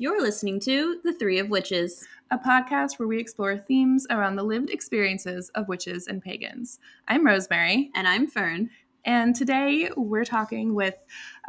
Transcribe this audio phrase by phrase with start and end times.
[0.00, 4.42] You're listening to The Three of Witches, a podcast where we explore themes around the
[4.42, 6.78] lived experiences of witches and pagans.
[7.06, 7.90] I'm Rosemary.
[7.94, 8.70] And I'm Fern.
[9.04, 10.94] And today we're talking with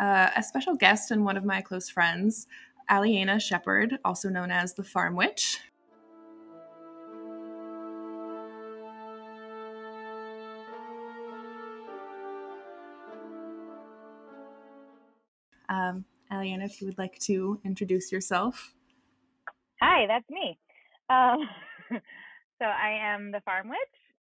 [0.02, 2.48] uh, a special guest and one of my close friends,
[2.90, 5.60] Aliana Shepard, also known as the Farm Witch.
[15.70, 18.74] Um, Aliana, if you would like to introduce yourself.
[19.82, 20.58] Hi, that's me.
[21.10, 21.50] Um,
[22.60, 23.78] so I am the Farm Witch,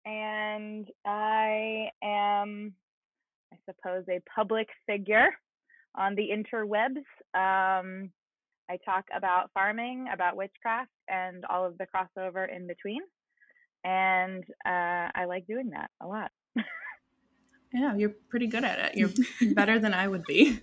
[0.05, 2.75] and I am,
[3.53, 5.29] I suppose, a public figure
[5.97, 6.99] on the interwebs.
[7.35, 8.11] Um,
[8.69, 13.01] I talk about farming, about witchcraft, and all of the crossover in between.
[13.85, 16.30] And uh, I like doing that a lot.
[17.73, 18.97] yeah, you're pretty good at it.
[18.97, 19.11] You're
[19.55, 20.61] better than I would be.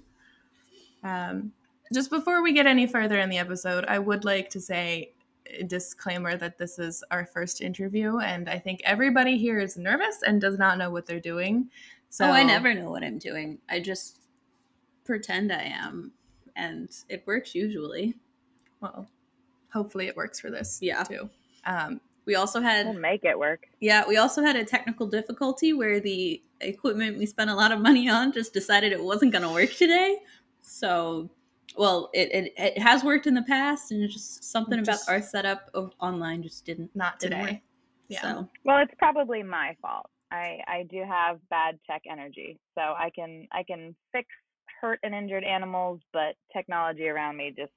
[1.03, 1.51] Um,
[1.93, 5.11] just before we get any further in the episode, I would like to say
[5.45, 10.23] a disclaimer that this is our first interview, and I think everybody here is nervous
[10.25, 11.69] and does not know what they're doing.
[12.09, 13.59] So oh, I never know what I'm doing.
[13.69, 14.19] I just
[15.03, 16.11] pretend I am,
[16.55, 18.15] and it works usually.
[18.79, 19.07] Well,
[19.71, 20.79] hopefully it works for this.
[20.81, 21.03] Yeah.
[21.03, 21.29] Too.
[21.65, 23.67] Um, we also had we'll make it work.
[23.79, 27.79] Yeah, we also had a technical difficulty where the equipment we spent a lot of
[27.79, 30.19] money on just decided it wasn't going to work today.
[30.63, 31.29] So,
[31.77, 35.21] well, it, it, it has worked in the past, and just something just, about our
[35.21, 37.45] setup of online just didn't not today.
[37.45, 37.61] Didn't
[38.07, 38.21] yeah.
[38.21, 38.49] So.
[38.65, 40.09] Well, it's probably my fault.
[40.31, 44.27] I I do have bad tech energy, so I can I can fix
[44.81, 47.71] hurt and injured animals, but technology around me just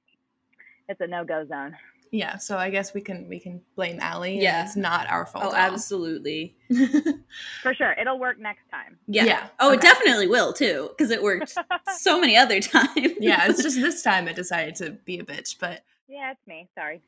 [0.89, 1.75] it's a no go zone.
[2.11, 4.39] Yeah, so I guess we can we can blame Allie.
[4.39, 5.45] Yeah, it's not our fault.
[5.47, 6.55] Oh, absolutely.
[7.63, 8.97] For sure, it'll work next time.
[9.07, 9.25] Yeah.
[9.25, 9.47] yeah.
[9.59, 9.75] Oh, okay.
[9.75, 11.55] it definitely will too, because it worked
[11.97, 13.13] so many other times.
[13.19, 16.69] yeah, it's just this time it decided to be a bitch, but yeah, it's me.
[16.75, 17.01] Sorry.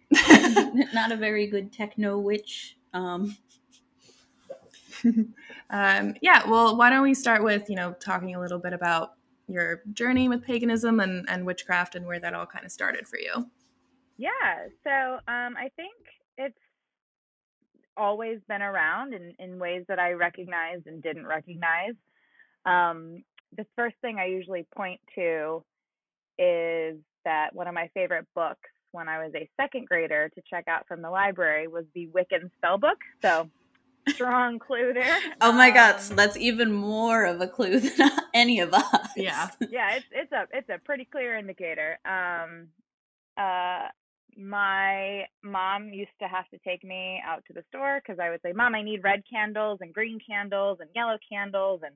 [0.93, 2.77] not a very good techno witch.
[2.93, 3.37] Um.
[5.69, 6.49] um, yeah.
[6.49, 9.13] Well, why don't we start with you know talking a little bit about
[9.47, 13.17] your journey with paganism and, and witchcraft and where that all kind of started for
[13.17, 13.49] you.
[14.19, 14.67] Yeah.
[14.83, 15.93] So um, I think
[16.37, 16.57] it's
[17.95, 21.95] always been around in, in ways that I recognized and didn't recognize.
[22.65, 23.23] Um,
[23.55, 25.63] the first thing I usually point to
[26.37, 30.67] is that one of my favorite books when I was a second grader to check
[30.67, 32.99] out from the library was the Wiccan Spellbook.
[33.21, 33.49] So
[34.09, 35.17] strong clue there.
[35.41, 39.09] Oh my god, so um, that's even more of a clue than any of us.
[39.15, 39.49] Yeah.
[39.69, 41.97] Yeah, it's it's a it's a pretty clear indicator.
[42.05, 42.67] Um
[43.37, 43.87] uh
[44.39, 48.41] my mom used to have to take me out to the store because I would
[48.41, 51.93] say, Mom, I need red candles and green candles and yellow candles and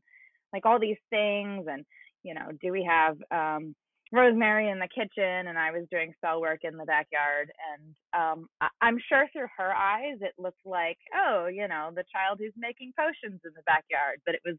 [0.51, 1.65] like all these things.
[1.69, 1.85] And,
[2.23, 3.73] you know, do we have um,
[4.11, 5.47] rosemary in the kitchen?
[5.47, 7.49] And I was doing spell work in the backyard.
[7.71, 12.03] And um, I- am sure through her eyes, it looked like, oh, you know, the
[12.11, 14.19] child who's making potions in the backyard.
[14.25, 14.57] But it was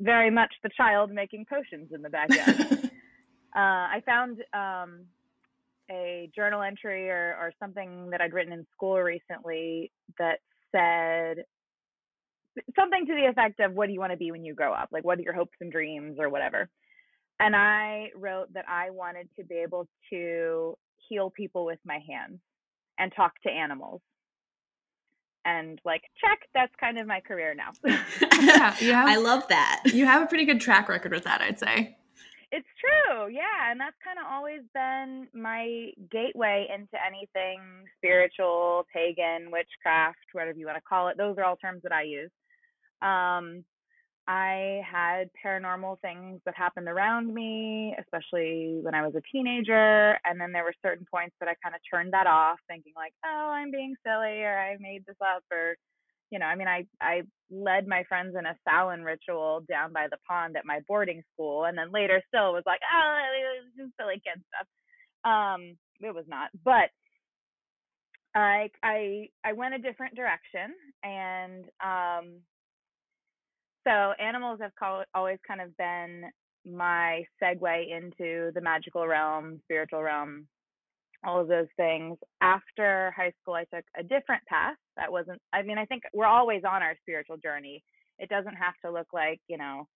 [0.00, 2.60] very much the child making potions in the backyard.
[3.56, 5.06] uh, I found um,
[5.90, 10.38] a journal entry or, or something that I'd written in school recently that
[10.72, 11.44] said
[12.78, 14.88] something to the effect of what do you want to be when you grow up?
[14.92, 16.68] Like, what are your hopes and dreams or whatever?
[17.38, 20.76] And I wrote that I wanted to be able to
[21.08, 22.38] heal people with my hands
[22.98, 24.00] and talk to animals.
[25.46, 27.70] And like, check, that's kind of my career now.
[28.42, 29.82] yeah, have, I love that.
[29.86, 31.96] You have a pretty good track record with that, I'd say.
[32.52, 37.60] It's true, yeah, and that's kind of always been my gateway into anything
[37.96, 41.16] spiritual, pagan, witchcraft, whatever you want to call it.
[41.16, 42.30] Those are all terms that I use.
[43.02, 43.64] Um,
[44.28, 50.18] I had paranormal things that happened around me, especially when I was a teenager.
[50.24, 53.12] And then there were certain points that I kind of turned that off, thinking like,
[53.24, 55.76] "Oh, I'm being silly," or "I made this up," or
[56.30, 60.06] you know, I mean, I I led my friends in a Samhain ritual down by
[60.10, 63.18] the pond at my boarding school, and then later still was like, oh,
[63.76, 64.66] just silly kid stuff.
[65.30, 66.90] Um, it was not, but
[68.34, 70.72] I I I went a different direction,
[71.02, 72.40] and um,
[73.86, 76.24] so animals have call, always kind of been
[76.66, 80.46] my segue into the magical realm, spiritual realm,
[81.24, 82.16] all of those things.
[82.40, 84.76] After high school, I took a different path.
[84.96, 87.82] That wasn't, I mean, I think we're always on our spiritual journey.
[88.18, 89.86] It doesn't have to look like, you know,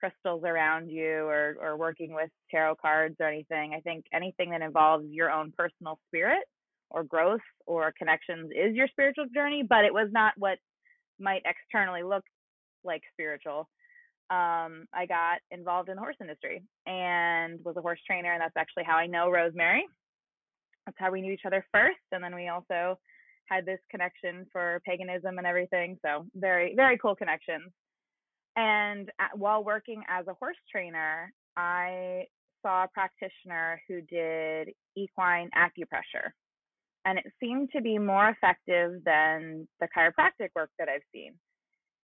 [0.00, 3.74] crystals around you or, or working with tarot cards or anything.
[3.74, 6.44] I think anything that involves your own personal spirit
[6.90, 10.58] or growth or connections is your spiritual journey, but it was not what
[11.20, 12.24] might externally look
[12.84, 13.68] like spiritual.
[14.30, 18.56] Um, I got involved in the horse industry and was a horse trainer, and that's
[18.56, 19.86] actually how I know Rosemary
[20.86, 22.00] that's how we knew each other first.
[22.12, 22.98] And then we also
[23.46, 25.98] had this connection for paganism and everything.
[26.04, 27.70] So very, very cool connections.
[28.56, 32.26] And at, while working as a horse trainer, I
[32.62, 36.30] saw a practitioner who did equine acupressure.
[37.04, 41.34] And it seemed to be more effective than the chiropractic work that I've seen.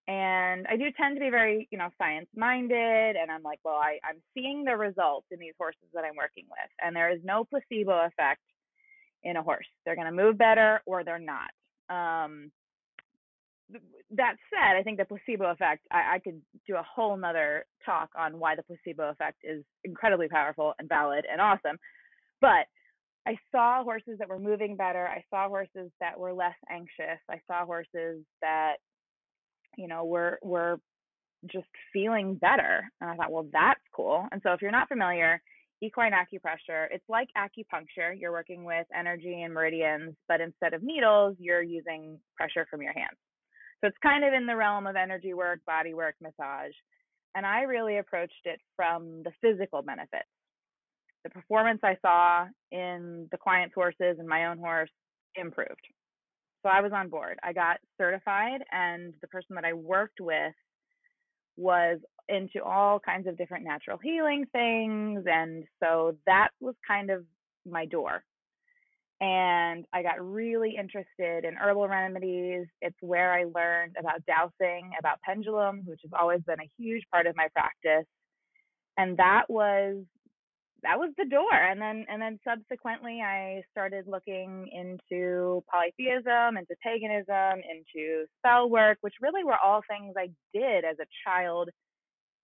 [0.08, 3.16] And I do tend to be very, you know, science minded.
[3.16, 6.46] And I'm like, well, I, I'm seeing the results in these horses that I'm working
[6.50, 6.70] with.
[6.82, 8.40] And there is no placebo effect
[9.22, 9.66] in a horse.
[9.84, 11.50] They're going to move better or they're not.
[11.90, 12.50] Um,
[14.10, 18.10] that said, I think the placebo effect, I, I could do a whole nother talk
[18.16, 21.78] on why the placebo effect is incredibly powerful and valid and awesome.
[22.40, 22.66] But
[23.26, 25.06] I saw horses that were moving better.
[25.06, 27.20] I saw horses that were less anxious.
[27.30, 28.76] I saw horses that,
[29.76, 30.80] you know, were were
[31.46, 32.90] just feeling better.
[33.00, 34.26] And I thought, well, that's cool.
[34.32, 35.42] And so if you're not familiar,
[35.82, 38.18] equine acupressure, it's like acupuncture.
[38.18, 42.92] You're working with energy and meridians, but instead of needles, you're using pressure from your
[42.92, 43.16] hands.
[43.80, 46.72] So it's kind of in the realm of energy work, body work, massage.
[47.34, 50.28] And I really approached it from the physical benefits.
[51.24, 54.90] The performance I saw in the client's horses and my own horse
[55.36, 55.86] improved.
[56.62, 57.38] So I was on board.
[57.42, 60.54] I got certified, and the person that I worked with
[61.56, 61.98] was
[62.28, 65.24] into all kinds of different natural healing things.
[65.26, 67.24] And so that was kind of
[67.66, 68.22] my door
[69.20, 72.66] and I got really interested in herbal remedies.
[72.80, 77.26] It's where I learned about dowsing, about pendulums, which has always been a huge part
[77.26, 78.06] of my practice.
[78.96, 80.04] And that was
[80.84, 81.52] that was the door.
[81.52, 88.98] And then and then subsequently I started looking into polytheism, into paganism, into spell work,
[89.00, 91.70] which really were all things I did as a child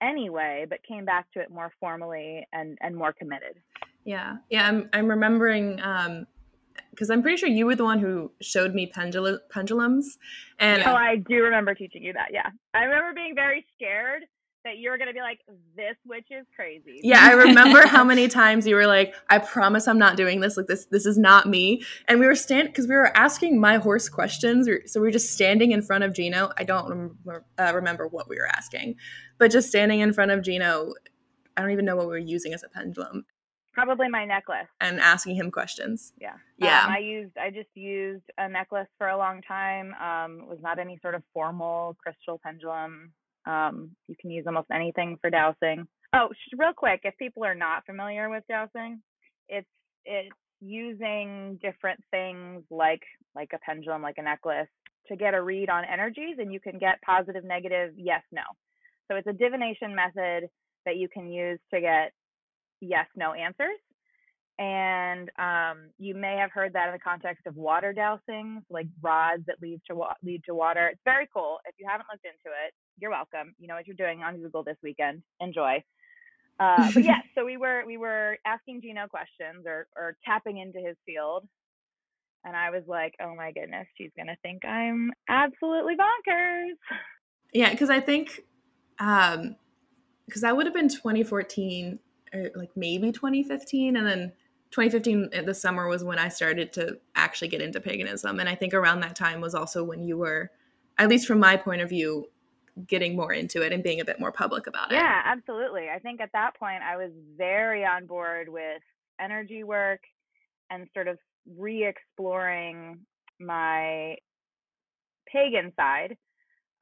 [0.05, 3.57] anyway, but came back to it more formally and and more committed.
[4.05, 4.37] Yeah.
[4.51, 6.27] Yeah, I'm I'm remembering um
[6.91, 10.19] because I'm pretty sure you were the one who showed me pendul- pendulums.
[10.59, 12.29] And oh, I do remember teaching you that.
[12.33, 14.25] Yeah, I remember being very scared
[14.65, 15.41] that you were going to be like,
[15.77, 19.87] "This witch is crazy." Yeah, I remember how many times you were like, "I promise
[19.87, 20.57] I'm not doing this.
[20.57, 23.77] Like this, this is not me." And we were stand because we were asking my
[23.77, 26.51] horse questions, so we were just standing in front of Gino.
[26.59, 28.97] I don't remember, uh, remember what we were asking,
[29.39, 30.95] but just standing in front of Gino.
[31.57, 33.25] I don't even know what we were using as a pendulum.
[33.75, 34.69] Probably my necklace.
[34.81, 36.13] And asking him questions.
[36.21, 36.35] Yeah.
[36.59, 36.85] Yeah.
[36.85, 39.95] Um, I used I just used a necklace for a long time.
[39.95, 43.13] Um, it was not any sort of formal crystal pendulum.
[43.47, 45.87] Um, you can use almost anything for dowsing.
[46.15, 49.01] Oh, real quick, if people are not familiar with dowsing,
[49.49, 49.69] it's
[50.05, 53.03] it's using different things like
[53.35, 54.69] like a pendulum, like a necklace,
[55.09, 58.43] to get a read on energies, and you can get positive, negative, yes, no.
[59.09, 60.49] So it's a divination method
[60.87, 62.13] that you can use to get
[62.81, 63.79] yes no answers
[64.59, 69.43] and um, you may have heard that in the context of water dowsing, like rods
[69.47, 70.89] that lead to wa- lead to water.
[70.89, 71.59] It's very cool.
[71.67, 73.55] If you haven't looked into it, you're welcome.
[73.59, 75.23] You know what you're doing on Google this weekend.
[75.41, 75.83] Enjoy.
[76.61, 80.79] Uh, but yes, so we were we were asking Gino questions or or tapping into
[80.79, 81.49] his field,
[82.45, 86.75] and I was like, oh my goodness, she's gonna think I'm absolutely bonkers.
[87.53, 88.41] Yeah, because I think,
[88.99, 89.57] um,
[90.27, 91.99] because that would have been 2014
[92.33, 94.33] or like maybe 2015 and then
[94.75, 98.41] 2015 uh, the summer was when i started to actually get into paganism.
[98.41, 100.51] And i think around that time was also when you were
[100.99, 102.27] at least from my point of view
[102.89, 104.97] getting more into it and being a bit more public about it.
[104.97, 105.89] Yeah absolutely.
[105.95, 108.83] I think at that point i was very on board with
[109.21, 110.01] energy work
[110.71, 111.19] and sort of
[111.57, 112.99] re-exploring
[113.39, 114.17] my
[115.33, 116.17] pagan side.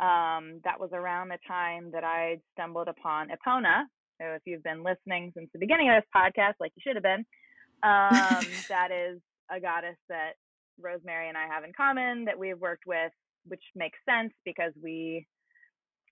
[0.01, 3.83] Um, that was around the time that i stumbled upon epona.
[4.19, 7.03] So if you've been listening since the beginning of this podcast, like you should have
[7.03, 7.27] been,
[7.83, 9.21] um, that is
[9.51, 10.33] a goddess that
[10.81, 13.13] Rosemary and I have in common that we've worked with,
[13.47, 15.27] which makes sense because we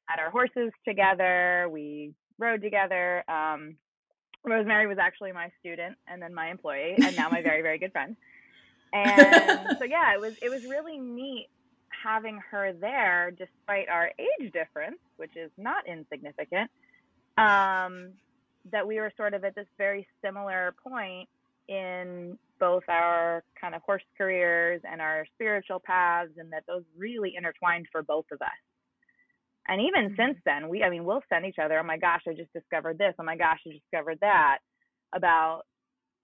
[0.07, 3.25] had our horses together, we rode together.
[3.31, 3.77] Um,
[4.45, 7.93] Rosemary was actually my student and then my employee, and now my very very good
[7.93, 8.17] friend.
[8.93, 11.49] And so yeah, it was it was really neat
[12.03, 16.71] having her there despite our age difference, which is not insignificant
[17.37, 18.13] um,
[18.71, 21.29] that we were sort of at this very similar point
[21.71, 27.35] in both our kind of horse careers and our spiritual paths, and that those really
[27.37, 28.49] intertwined for both of us.
[29.69, 30.21] And even mm-hmm.
[30.21, 32.99] since then, we, I mean, we'll send each other, oh my gosh, I just discovered
[32.99, 34.59] this, oh my gosh, I discovered that
[35.15, 35.63] about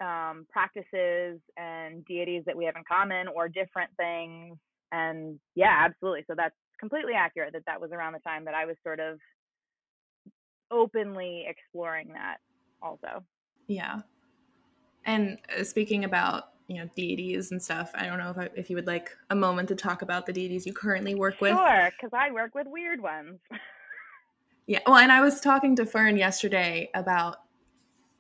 [0.01, 4.59] um, practices and deities that we have in common or different things.
[4.91, 6.25] And yeah, absolutely.
[6.27, 9.19] So that's completely accurate that that was around the time that I was sort of
[10.71, 12.39] openly exploring that
[12.83, 13.25] also.
[13.69, 14.01] Yeah.
[15.07, 17.91] And uh, speaking about you know deities and stuff.
[17.95, 20.33] I don't know if I, if you would like a moment to talk about the
[20.33, 21.53] deities you currently work with.
[21.53, 23.39] Sure, because I work with weird ones.
[24.67, 27.37] yeah, well, and I was talking to Fern yesterday about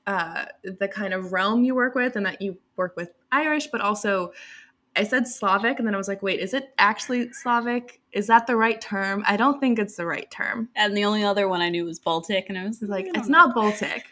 [0.06, 3.80] uh, the kind of realm you work with, and that you work with Irish, but
[3.80, 4.32] also
[4.94, 8.00] I said Slavic, and then I was like, wait, is it actually Slavic?
[8.12, 9.24] Is that the right term?
[9.26, 10.68] I don't think it's the right term.
[10.76, 13.46] And the only other one I knew was Baltic, and I was like, it's know.
[13.46, 14.04] not Baltic.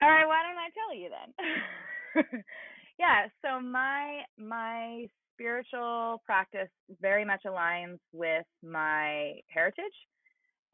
[0.00, 1.54] All right, why don't I tell you then?
[2.98, 6.68] yeah, so my my spiritual practice
[7.00, 9.84] very much aligns with my heritage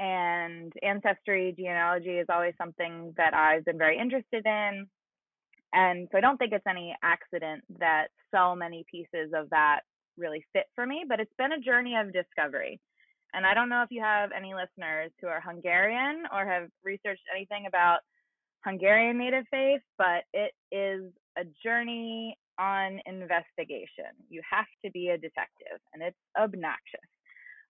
[0.00, 4.86] and ancestry genealogy is always something that I've been very interested in
[5.72, 9.80] and so I don't think it's any accident that so many pieces of that
[10.16, 12.80] really fit for me, but it's been a journey of discovery.
[13.34, 17.22] And I don't know if you have any listeners who are Hungarian or have researched
[17.34, 17.98] anything about
[18.64, 24.12] Hungarian native faith, but it is a journey on investigation.
[24.28, 27.08] You have to be a detective, and it's obnoxious.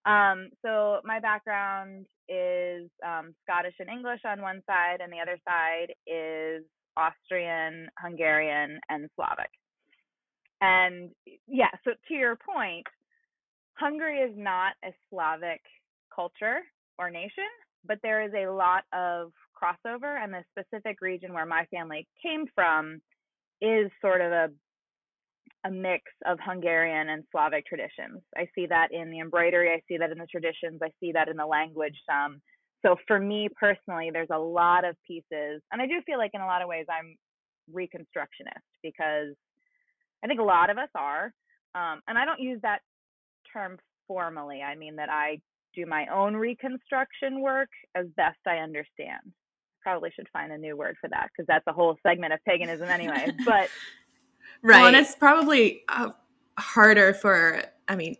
[0.06, 5.38] Um, so my background is um, Scottish and English on one side, and the other
[5.46, 6.64] side is
[6.96, 9.50] Austrian, Hungarian, and Slavic.
[10.60, 11.10] And
[11.46, 12.86] yeah, so to your point,
[13.74, 15.60] Hungary is not a Slavic
[16.14, 16.60] culture
[16.98, 17.50] or nation,
[17.86, 22.46] but there is a lot of crossover, and the specific region where my family came
[22.54, 23.00] from
[23.60, 24.48] is sort of a
[25.64, 28.22] a mix of Hungarian and Slavic traditions.
[28.36, 31.28] I see that in the embroidery, I see that in the traditions, I see that
[31.28, 32.40] in the language some.
[32.82, 36.40] So for me personally there's a lot of pieces and i do feel like in
[36.40, 37.16] a lot of ways i'm
[37.72, 39.34] reconstructionist because
[40.22, 41.32] i think a lot of us are
[41.74, 42.80] um, and i don't use that
[43.52, 44.62] term formally.
[44.62, 45.38] I mean that i
[45.74, 49.20] do my own reconstruction work as best i understand
[49.82, 52.88] probably should find a new word for that because that's a whole segment of paganism
[52.88, 53.68] anyway but
[54.62, 56.10] right well, and it's probably uh,
[56.58, 58.16] harder for i mean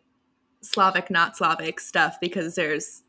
[0.60, 3.02] slavic not slavic stuff because there's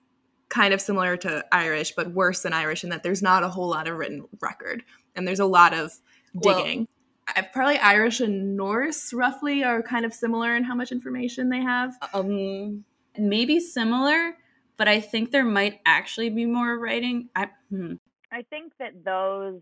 [0.50, 3.70] kind of similar to Irish, but worse than Irish in that there's not a whole
[3.70, 4.84] lot of written record
[5.15, 5.94] and there's a lot of
[6.41, 6.88] digging.
[7.36, 11.62] Well, probably Irish and Norse roughly are kind of similar in how much information they
[11.62, 11.94] have.
[12.13, 12.84] Um,
[13.18, 14.36] maybe similar,
[14.77, 17.29] but I think there might actually be more writing.
[17.36, 17.96] I, hmm.
[18.31, 19.62] I think that those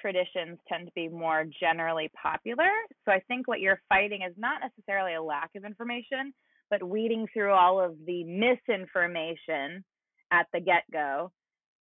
[0.00, 2.68] traditions tend to be more generally popular.
[3.04, 6.32] So I think what you're fighting is not necessarily a lack of information,
[6.70, 9.84] but weeding through all of the misinformation
[10.32, 11.30] at the get go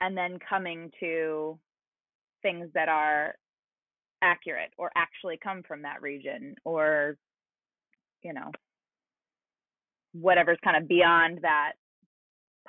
[0.01, 1.58] and then coming to
[2.42, 3.36] things that are
[4.22, 7.18] accurate or actually come from that region or
[8.24, 8.51] you know
[10.13, 11.74] whatever's kind of beyond that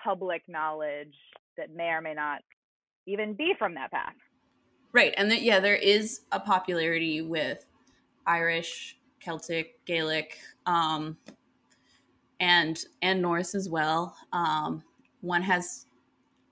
[0.02, 1.14] public knowledge
[1.56, 2.40] that may or may not
[3.06, 4.14] even be from that path
[4.92, 7.66] right and that yeah there is a popularity with
[8.26, 11.16] irish celtic gaelic um
[12.40, 14.82] and and norse as well um
[15.20, 15.86] one has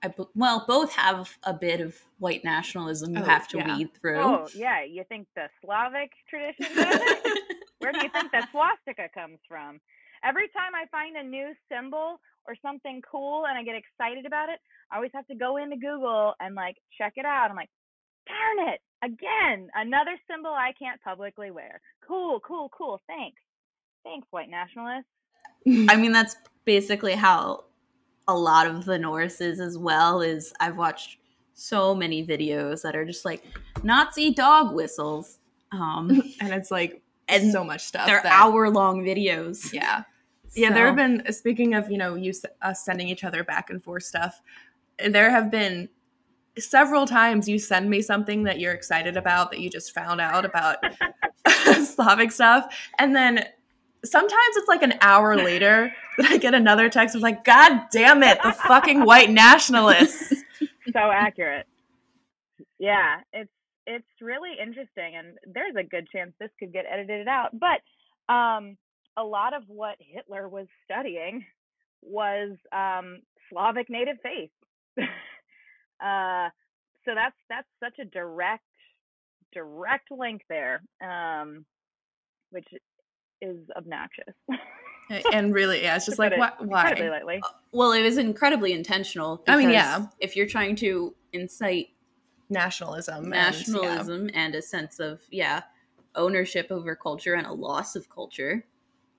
[0.03, 3.77] I, well, both have a bit of white nationalism you oh, have to yeah.
[3.77, 4.19] weed through.
[4.19, 4.83] Oh, yeah.
[4.83, 6.75] You think the Slavic tradition
[7.79, 9.79] Where do you think the swastika comes from?
[10.23, 14.49] Every time I find a new symbol or something cool and I get excited about
[14.49, 14.59] it,
[14.91, 17.49] I always have to go into Google and like check it out.
[17.49, 17.69] I'm like,
[18.27, 21.81] darn it, again, another symbol I can't publicly wear.
[22.07, 23.01] Cool, cool, cool.
[23.07, 23.41] Thanks.
[24.03, 25.09] Thanks, white nationalists.
[25.89, 26.35] I mean, that's
[26.65, 27.65] basically how
[28.27, 31.17] a lot of the Norses as well is I've watched
[31.53, 33.43] so many videos that are just like
[33.83, 35.39] Nazi dog whistles.
[35.71, 36.09] Um,
[36.41, 38.05] and it's like and so much stuff.
[38.07, 39.73] They're hour long videos.
[39.73, 40.03] Yeah.
[40.55, 40.61] So.
[40.61, 43.83] Yeah, there have been speaking of, you know, you us sending each other back and
[43.83, 44.41] forth stuff.
[45.05, 45.89] There have been
[46.57, 50.45] several times you send me something that you're excited about that you just found out
[50.45, 50.77] about
[51.83, 53.45] Slavic stuff and then
[54.05, 57.15] sometimes it's like an hour later that I get another text.
[57.15, 60.33] I was like, God damn it, the fucking white nationalists.
[60.93, 61.65] So accurate.
[62.77, 63.49] Yeah, it's
[63.87, 67.49] it's really interesting, and there's a good chance this could get edited out.
[67.59, 67.81] But
[68.31, 68.77] um,
[69.17, 71.45] a lot of what Hitler was studying
[72.01, 73.19] was um,
[73.49, 74.51] Slavic native faith.
[76.03, 76.49] uh,
[77.05, 78.63] so that's that's such a direct
[79.53, 81.65] direct link there, um,
[82.51, 82.67] which
[83.41, 84.33] is obnoxious.
[85.33, 86.51] and really, yeah, it's just like, why?
[86.59, 87.39] Incredibly lightly.
[87.43, 89.43] Uh, well, it was incredibly intentional.
[89.47, 90.07] I mean, yeah.
[90.19, 91.89] If you're trying to incite
[92.49, 94.41] nationalism, nationalism, and, yeah.
[94.41, 95.61] and a sense of yeah
[96.15, 98.65] ownership over culture and a loss of culture,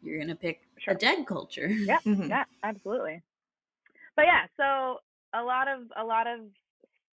[0.07, 0.95] you're gonna pick sure.
[0.95, 1.69] a dead culture.
[1.87, 2.29] Yeah, mm-hmm.
[2.31, 3.23] yeah, absolutely.
[4.15, 5.01] But yeah, so
[5.35, 6.41] a lot of a lot of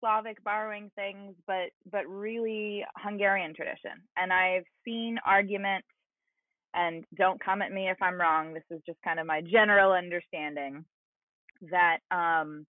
[0.01, 5.87] Slavic borrowing things, but but really Hungarian tradition, and I've seen arguments
[6.75, 8.55] and don't come at me if I'm wrong.
[8.55, 10.85] This is just kind of my general understanding
[11.71, 12.67] that um,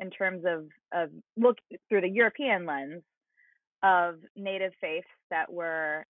[0.00, 1.56] in terms of of look
[1.88, 3.02] through the European lens
[3.82, 6.04] of native faiths that were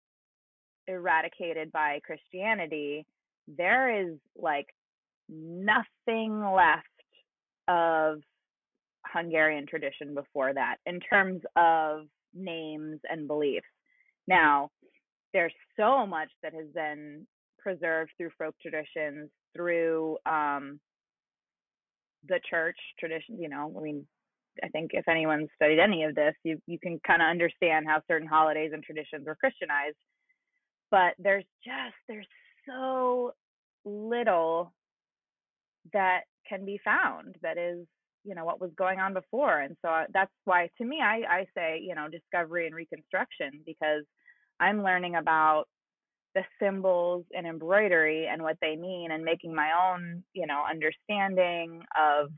[0.87, 3.05] eradicated by Christianity,
[3.57, 4.67] there is like
[5.29, 6.87] nothing left
[7.69, 8.21] of
[9.07, 13.67] Hungarian tradition before that in terms of names and beliefs.
[14.27, 14.71] Now,
[15.33, 17.27] there's so much that has been
[17.59, 20.81] preserved through folk traditions, through um,
[22.27, 23.41] the church tradition.
[23.41, 24.07] You know, I mean,
[24.63, 28.03] I think if anyone's studied any of this, you you can kind of understand how
[28.09, 29.97] certain holidays and traditions were Christianized.
[30.91, 32.27] But there's just there's
[32.69, 33.33] so
[33.85, 34.73] little
[35.93, 37.87] that can be found that is
[38.25, 41.23] you know what was going on before and so uh, that's why to me i
[41.29, 44.05] i say you know discovery and reconstruction because
[44.61, 45.65] i'm learning about
[46.35, 51.81] the symbols and embroidery and what they mean and making my own you know understanding
[51.99, 52.31] of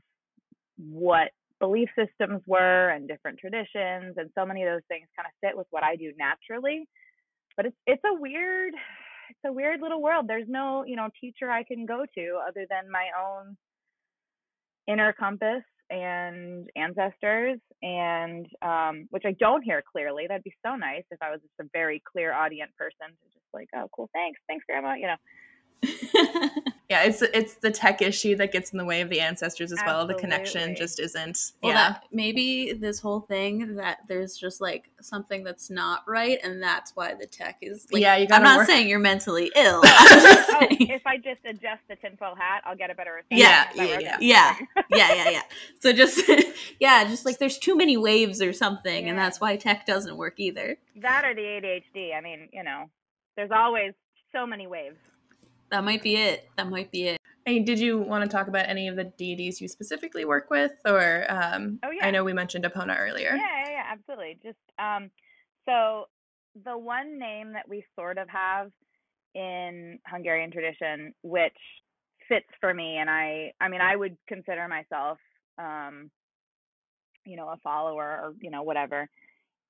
[0.77, 5.47] what belief systems were and different traditions and so many of those things kind of
[5.47, 6.87] fit with what i do naturally
[7.57, 8.73] but it's it's a weird
[9.31, 10.25] it's a weird little world.
[10.27, 13.57] There's no you know teacher i can go to other than my own
[14.87, 20.25] inner compass and ancestors and um, which i don't hear clearly.
[20.27, 23.45] That'd be so nice if i was just a very clear audience person to just
[23.53, 25.19] like oh cool thanks thanks grandma you know
[26.91, 29.79] yeah, it's it's the tech issue that gets in the way of the ancestors as
[29.79, 29.97] Absolutely.
[29.97, 30.07] well.
[30.07, 31.53] The connection just isn't.
[31.63, 31.89] Well, yeah.
[31.93, 36.91] that maybe this whole thing that there's just like something that's not right, and that's
[36.95, 37.87] why the tech is.
[37.91, 39.81] Like, Yeah, you I'm not work- saying you're mentally ill.
[39.83, 43.23] Oh, I'm just oh, if i just adjust the tinfoil hat i'll get a better
[43.31, 43.85] Yeah, reception.
[43.85, 44.83] Is that yeah, yeah.
[44.89, 45.41] Yeah, yeah, yeah, yeah.
[45.79, 46.21] So just
[46.79, 50.35] yeah, just like there's too many waves or something, and that's why tech doesn't work
[50.39, 50.77] either.
[50.97, 52.89] that or the adhd i mean you know
[53.37, 53.93] there's always
[54.33, 54.97] so many waves
[55.71, 56.49] That might be it.
[56.57, 57.17] That might be it.
[57.45, 60.73] Hey, did you want to talk about any of the deities you specifically work with,
[60.85, 62.05] or um, Oh, yeah.
[62.05, 63.35] I know we mentioned Epona earlier.
[63.35, 64.37] Yeah, yeah, yeah, absolutely.
[64.43, 65.09] Just um,
[65.65, 66.05] so
[66.65, 68.69] the one name that we sort of have
[69.33, 71.57] in Hungarian tradition, which
[72.27, 75.17] fits for me, and I, I mean, I would consider myself,
[75.57, 76.11] um,
[77.25, 79.09] you know, a follower or you know whatever,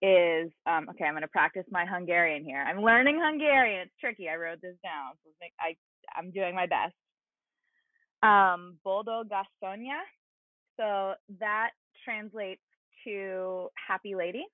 [0.02, 1.06] is um, okay.
[1.06, 2.62] I'm going to practice my Hungarian here.
[2.62, 3.84] I'm learning Hungarian.
[3.84, 4.28] It's tricky.
[4.28, 5.14] I wrote this down.
[5.24, 5.76] So I,
[6.16, 6.94] I'm doing my best.
[8.24, 9.90] Um, Boldogasszony.
[10.78, 11.72] So that
[12.04, 12.62] translates
[13.06, 14.46] to happy lady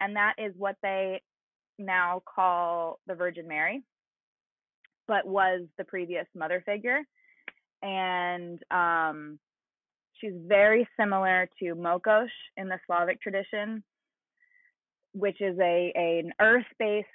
[0.00, 1.20] and that is what they
[1.78, 3.82] now call the virgin mary
[5.08, 7.00] but was the previous mother figure
[7.82, 9.38] and um,
[10.20, 13.82] she's very similar to mokosh in the slavic tradition
[15.12, 17.06] which is a, an earth-based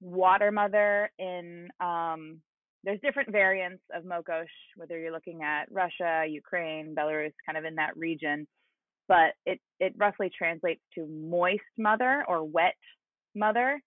[0.00, 2.38] water mother in um,
[2.86, 4.46] there's different variants of mokosh
[4.76, 8.46] whether you're looking at russia ukraine belarus kind of in that region
[9.08, 12.76] but it it roughly translates to moist mother or wet
[13.34, 13.80] mother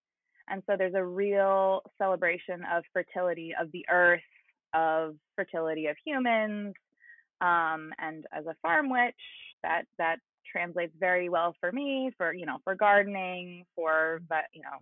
[0.50, 4.22] and so there's a real celebration of fertility of the earth
[4.74, 6.74] of fertility of humans
[7.42, 9.16] um, and as a farm witch
[9.64, 10.18] that that
[10.52, 14.78] translates very well for me for you know for gardening for but you know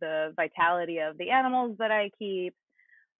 [0.00, 2.54] the vitality of the animals that i keep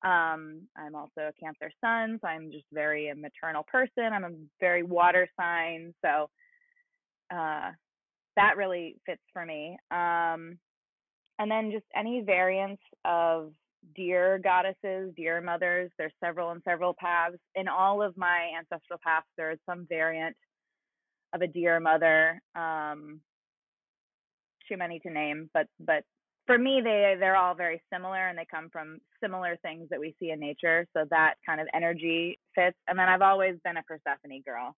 [0.04, 4.30] um, i'm also a cancer sun so i'm just very a maternal person i'm a
[4.60, 6.28] very water sign so
[7.34, 7.70] uh,
[8.36, 9.76] that really fits for me.
[9.90, 10.58] Um,
[11.38, 13.52] and then just any variants of
[13.94, 15.90] deer goddesses, deer mothers.
[15.98, 17.36] There's several and several paths.
[17.54, 20.36] In all of my ancestral paths, there is some variant
[21.34, 22.40] of a deer mother.
[22.54, 23.20] Um,
[24.68, 26.02] too many to name, but but
[26.46, 30.14] for me, they they're all very similar, and they come from similar things that we
[30.20, 30.86] see in nature.
[30.96, 32.76] So that kind of energy fits.
[32.88, 34.74] And then I've always been a Persephone girl.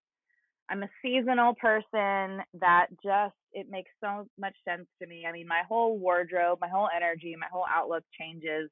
[0.71, 5.25] I'm a seasonal person that just it makes so much sense to me.
[5.27, 8.71] I mean, my whole wardrobe, my whole energy, my whole outlook changes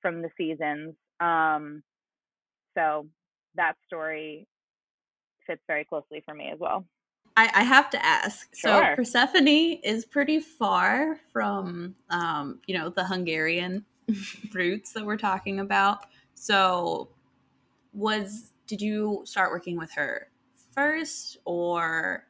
[0.00, 0.94] from the seasons.
[1.20, 1.82] Um,
[2.76, 3.06] so
[3.56, 4.46] that story
[5.46, 6.84] fits very closely for me as well.
[7.38, 8.52] I, I have to ask.
[8.52, 13.84] So Persephone is pretty far from, um, you know, the Hungarian
[14.52, 16.06] roots that we're talking about.
[16.34, 17.10] So,
[17.92, 20.28] was did you start working with her
[20.72, 22.26] first, or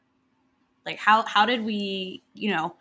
[0.85, 2.75] like how how did we, you know,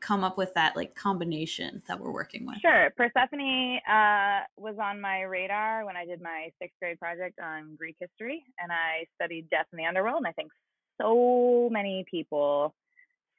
[0.00, 2.58] come up with that like combination that we're working with?
[2.58, 2.90] Sure.
[2.96, 7.94] Persephone uh, was on my radar when I did my sixth grade project on Greek
[8.00, 10.18] history, and I studied death in the underworld.
[10.18, 10.50] And I think
[11.00, 12.74] so many people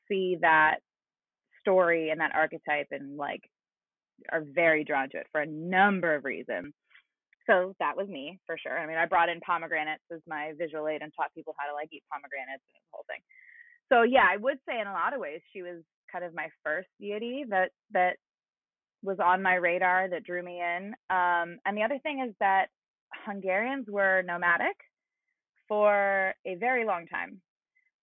[0.07, 0.77] see that
[1.61, 3.41] story and that archetype and like
[4.31, 6.73] are very drawn to it for a number of reasons.
[7.47, 8.77] So that was me for sure.
[8.77, 11.75] I mean, I brought in pomegranates as my visual aid and taught people how to
[11.75, 13.21] like eat pomegranates and the whole thing.
[13.91, 16.47] So yeah, I would say in a lot of ways she was kind of my
[16.63, 18.17] first deity that that
[19.03, 20.87] was on my radar that drew me in.
[21.09, 22.67] Um, and the other thing is that
[23.25, 24.75] Hungarians were nomadic
[25.67, 27.39] for a very long time.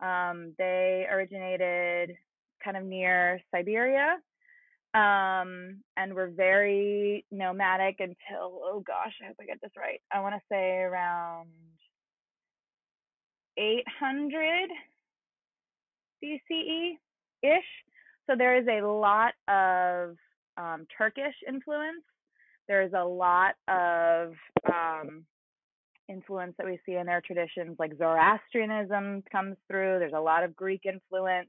[0.01, 2.17] Um, they originated
[2.65, 4.17] kind of near Siberia
[4.95, 10.01] um, and were very nomadic until, oh gosh, I hope I get this right.
[10.13, 11.49] I want to say around
[13.57, 14.71] 800
[16.25, 16.93] BCE
[17.43, 17.65] ish.
[18.29, 20.17] So there is a lot of
[20.57, 22.03] um, Turkish influence.
[22.69, 24.33] There's a lot of
[24.73, 25.25] um,
[26.11, 29.99] influence that we see in their traditions, like Zoroastrianism comes through.
[29.99, 31.49] There's a lot of Greek influence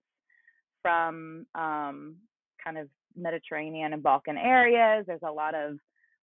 [0.82, 2.15] from um,
[2.63, 5.06] kind of Mediterranean and Balkan areas.
[5.08, 5.78] There's a lot of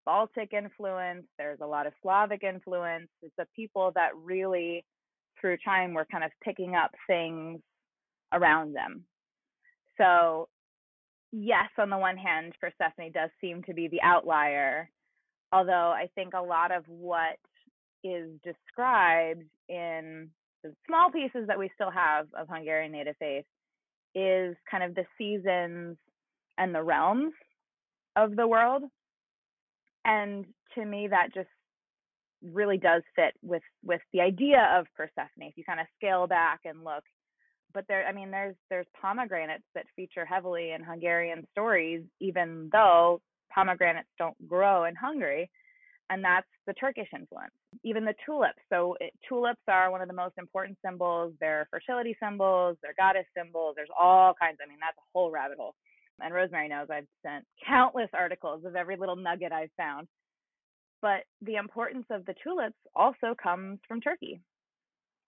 [0.05, 1.25] Baltic influence.
[1.39, 3.09] There's a lot of Slavic influence.
[3.23, 4.85] It's a people that really,
[5.41, 7.61] through time, were kind of picking up things
[8.33, 9.03] around them.
[9.99, 10.49] So,
[11.33, 14.91] yes, on the one hand, Persephone does seem to be the outlier,
[15.53, 17.39] although I think a lot of what
[18.07, 20.31] is described in
[20.63, 23.45] the small pieces that we still have of Hungarian native faith
[24.15, 25.97] is kind of the seasons
[26.59, 27.35] and the realms
[28.17, 28.83] of the world.
[30.05, 31.49] And to me, that just
[32.43, 35.29] really does fit with with the idea of Persephone.
[35.39, 37.05] If you kind of scale back and look,
[37.75, 43.21] but there, I mean, there's there's pomegranates that feature heavily in Hungarian stories, even though
[43.53, 45.51] pomegranates don't grow in Hungary,
[46.11, 47.53] and that's the Turkish influence.
[47.85, 48.61] Even the tulips.
[48.71, 51.33] So it, tulips are one of the most important symbols.
[51.41, 52.77] They're fertility symbols.
[52.83, 53.75] They're goddess symbols.
[53.77, 54.59] There's all kinds.
[54.65, 55.75] I mean, that's a whole rabbit hole.
[56.21, 60.07] And Rosemary knows I've sent countless articles of every little nugget I've found.
[61.03, 64.41] But the importance of the tulips also comes from Turkey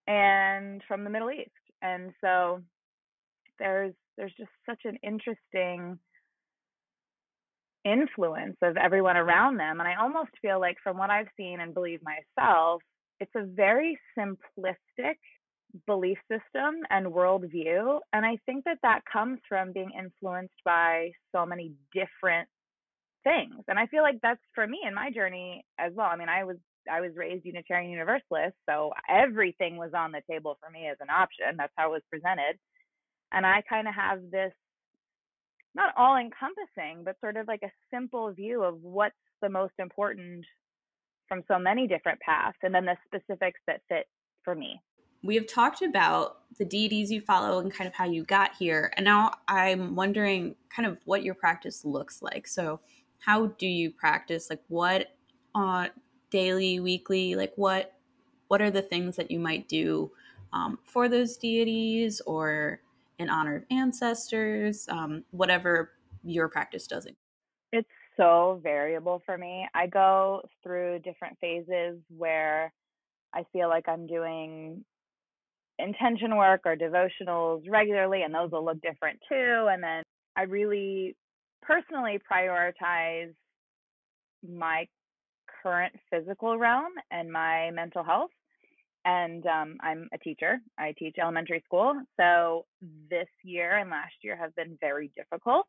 [0.07, 1.51] and from the Middle East.
[1.83, 2.63] And so
[3.59, 5.99] there's there's just such an interesting
[7.91, 9.81] influence of everyone around them.
[9.81, 12.83] And I almost feel like, from what I've seen and believe myself,
[13.21, 15.17] it's a very simplistic
[15.87, 18.01] belief system and worldview.
[18.13, 22.49] And I think that that comes from being influenced by so many different
[23.25, 23.65] things.
[23.69, 26.09] And I feel like that's for me in my journey as well.
[26.11, 26.57] I mean, I was
[26.91, 31.11] I was raised Unitarian Universalist, so everything was on the table for me as an
[31.11, 31.57] option.
[31.59, 32.59] That's how it was presented.
[33.31, 34.53] And I kind of have this
[35.75, 40.45] not all encompassing, but sort of like a simple view of what's the most important
[41.29, 44.09] from so many different paths and then the specifics that fit
[44.43, 44.81] for me.
[45.23, 48.93] We have talked about the deities you follow and kind of how you got here.
[48.97, 52.47] And now I'm wondering kind of what your practice looks like.
[52.47, 52.81] So,
[53.21, 54.49] how do you practice?
[54.49, 55.09] Like, what
[55.55, 55.89] on uh,
[56.31, 57.95] daily, weekly, like, what?
[58.47, 60.13] What are the things that you might do
[60.53, 62.81] um, for those deities or
[63.19, 65.91] in honor of ancestors, um, whatever
[66.25, 67.07] your practice does.
[67.73, 69.67] It's so variable for me.
[69.75, 72.73] I go through different phases where
[73.35, 74.85] I feel like I'm doing
[75.79, 79.69] intention work or devotionals regularly, and those will look different too.
[79.71, 80.03] And then
[80.37, 81.17] I really
[81.63, 83.33] personally prioritize
[84.49, 84.87] my
[85.63, 88.31] current physical realm and my mental health
[89.05, 90.59] and um, I'm a teacher.
[90.79, 91.95] I teach elementary school.
[92.19, 92.67] So
[93.11, 95.67] this year and last year have been very difficult.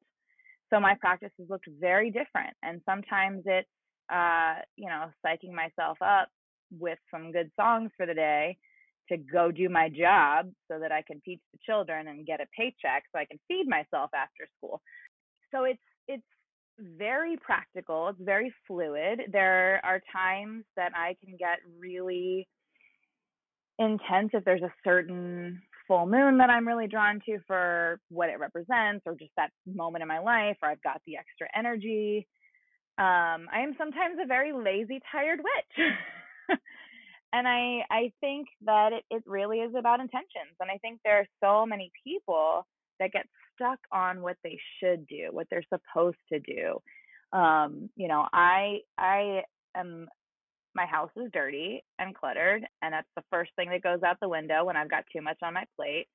[0.69, 2.55] So my practice has looked very different.
[2.63, 3.67] And sometimes it's,
[4.11, 6.29] uh, you know, psyching myself up
[6.77, 8.57] with some good songs for the day
[9.09, 12.45] to go do my job so that I can teach the children and get a
[12.55, 14.81] paycheck so I can feed myself after school.
[15.51, 16.23] So it's, it's,
[16.97, 18.07] very practical.
[18.07, 19.21] It's very fluid.
[19.31, 22.47] There are times that I can get really
[23.79, 28.39] intense if there's a certain full moon that I'm really drawn to for what it
[28.39, 32.27] represents or just that moment in my life or I've got the extra energy.
[32.99, 35.87] Um, I am sometimes a very lazy, tired witch.
[37.33, 40.55] and I I think that it, it really is about intentions.
[40.59, 42.67] And I think there are so many people
[42.99, 46.81] that get stuck on what they should do, what they're supposed to do.
[47.37, 49.43] Um, you know, I I
[49.75, 50.07] am
[50.79, 54.29] my house is dirty and cluttered and that's the first thing that goes out the
[54.29, 56.07] window when I've got too much on my plate.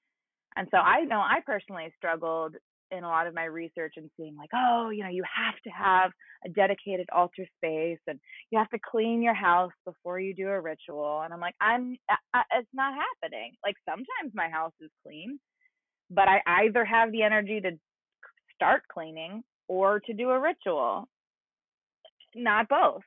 [0.57, 2.55] And so I know I personally struggled
[2.91, 5.71] in a lot of my research and seeing like, oh, you know, you have to
[5.71, 6.13] have
[6.47, 8.19] a dedicated altar space and
[8.51, 11.23] you have to clean your house before you do a ritual.
[11.25, 11.97] And I'm like, I'm,
[12.33, 13.53] I, it's not happening.
[13.65, 15.39] Like sometimes my house is clean,
[16.11, 17.73] but I either have the energy to
[18.55, 21.09] start cleaning or to do a ritual.
[22.35, 23.03] not both.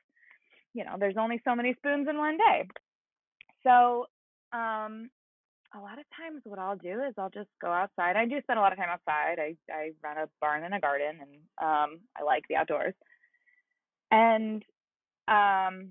[0.74, 2.68] You know, there's only so many spoons in one day.
[3.64, 4.06] So,
[4.52, 5.10] um,
[5.74, 8.16] a lot of times what I'll do is I'll just go outside.
[8.16, 9.38] I do spend a lot of time outside.
[9.38, 12.94] I I run a barn and a garden and um I like the outdoors.
[14.10, 14.62] And
[15.26, 15.90] um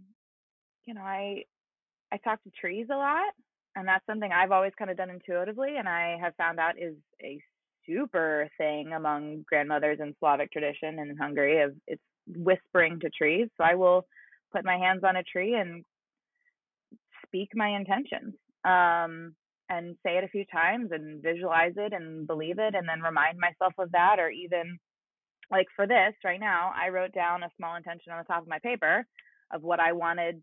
[0.86, 1.44] you know, I
[2.12, 3.34] I talk to trees a lot
[3.76, 6.96] and that's something I've always kind of done intuitively and I have found out is
[7.22, 7.40] a
[7.86, 12.02] super thing among grandmothers in Slavic tradition and in Hungary of it's
[12.36, 13.48] whispering to trees.
[13.58, 14.08] So I will
[14.54, 15.84] put my hands on a tree and
[17.26, 18.34] speak my intentions.
[18.64, 19.36] Um
[19.70, 23.38] and say it a few times and visualize it and believe it and then remind
[23.38, 24.80] myself of that or even
[25.52, 28.48] like for this right now i wrote down a small intention on the top of
[28.48, 29.06] my paper
[29.54, 30.42] of what i wanted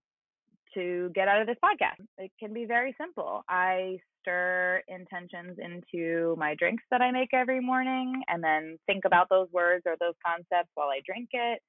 [0.75, 6.35] to get out of this podcast it can be very simple i stir intentions into
[6.39, 10.15] my drinks that i make every morning and then think about those words or those
[10.25, 11.61] concepts while i drink it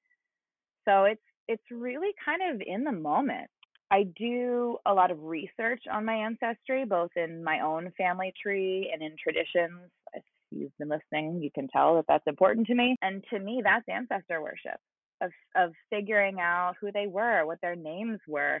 [0.86, 3.50] so it's it's really kind of in the moment
[3.90, 8.90] I do a lot of research on my ancestry, both in my own family tree
[8.92, 9.90] and in traditions.
[10.12, 12.96] If you've been listening, you can tell that that's important to me.
[13.00, 14.80] And to me, that's ancestor worship
[15.22, 18.60] of of figuring out who they were, what their names were,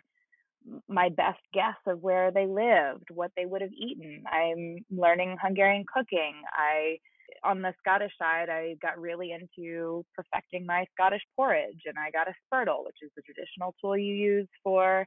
[0.88, 4.22] my best guess of where they lived, what they would have eaten.
[4.30, 6.34] I'm learning Hungarian cooking.
[6.52, 6.98] I
[7.46, 12.28] on the Scottish side, I got really into perfecting my Scottish porridge, and I got
[12.28, 15.06] a spurtle, which is the traditional tool you use for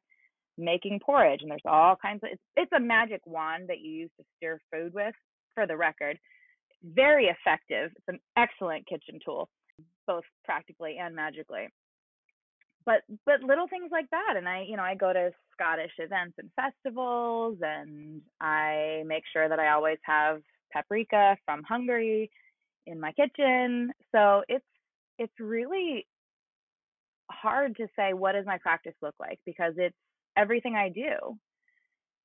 [0.58, 1.42] making porridge.
[1.42, 4.60] And there's all kinds of it's it's a magic wand that you use to stir
[4.72, 5.16] food with.
[5.56, 6.18] For the record,
[6.84, 7.92] very effective.
[7.96, 9.50] It's an excellent kitchen tool,
[10.08, 11.68] both practically and magically.
[12.86, 16.36] But but little things like that, and I you know I go to Scottish events
[16.38, 22.30] and festivals, and I make sure that I always have paprika from Hungary
[22.86, 23.92] in my kitchen.
[24.14, 24.66] So it's
[25.18, 26.08] it's really
[27.32, 29.96] hard to say what does my practice look like because it's
[30.38, 31.38] everything I do.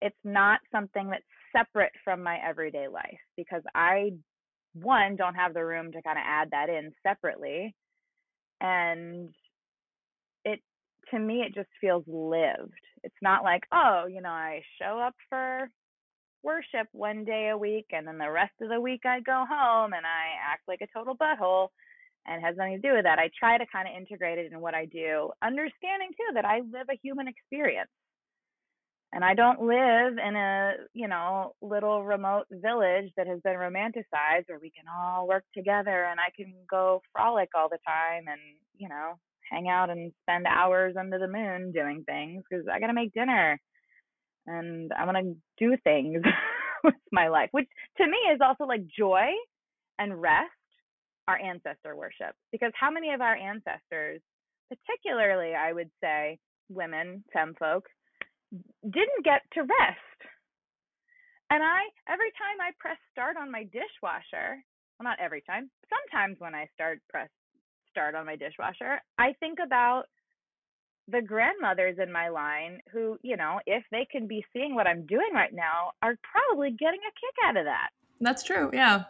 [0.00, 1.24] It's not something that's
[1.56, 4.12] separate from my everyday life because I
[4.74, 7.74] one don't have the room to kind of add that in separately
[8.60, 9.30] and
[10.44, 10.60] it
[11.10, 12.72] to me it just feels lived.
[13.02, 15.68] It's not like, oh, you know, I show up for
[16.44, 19.92] worship one day a week and then the rest of the week I go home
[19.92, 21.68] and I act like a total butthole
[22.26, 23.18] and has nothing to do with that.
[23.18, 26.60] I try to kind of integrate it in what I do, understanding too that I
[26.60, 27.90] live a human experience.
[29.12, 34.48] And I don't live in a, you know, little remote village that has been romanticized
[34.48, 38.40] where we can all work together and I can go frolic all the time and,
[38.76, 39.12] you know,
[39.48, 43.14] hang out and spend hours under the moon doing things because I got to make
[43.14, 43.60] dinner
[44.46, 46.22] and I want to do things
[46.84, 49.30] with my life, which to me is also like joy
[49.98, 50.50] and rest
[51.28, 52.34] our ancestor worship.
[52.52, 54.20] Because how many of our ancestors,
[54.68, 57.86] particularly I would say women, femme folk,
[58.82, 60.20] didn't get to rest?
[61.50, 64.62] And I, every time I press start on my dishwasher,
[64.98, 67.28] well, not every time, sometimes when I start press
[67.90, 70.04] start on my dishwasher, I think about
[71.08, 75.06] the grandmothers in my line who, you know, if they can be seeing what I'm
[75.06, 77.90] doing right now, are probably getting a kick out of that.
[78.20, 78.70] That's true.
[78.72, 79.04] Yeah.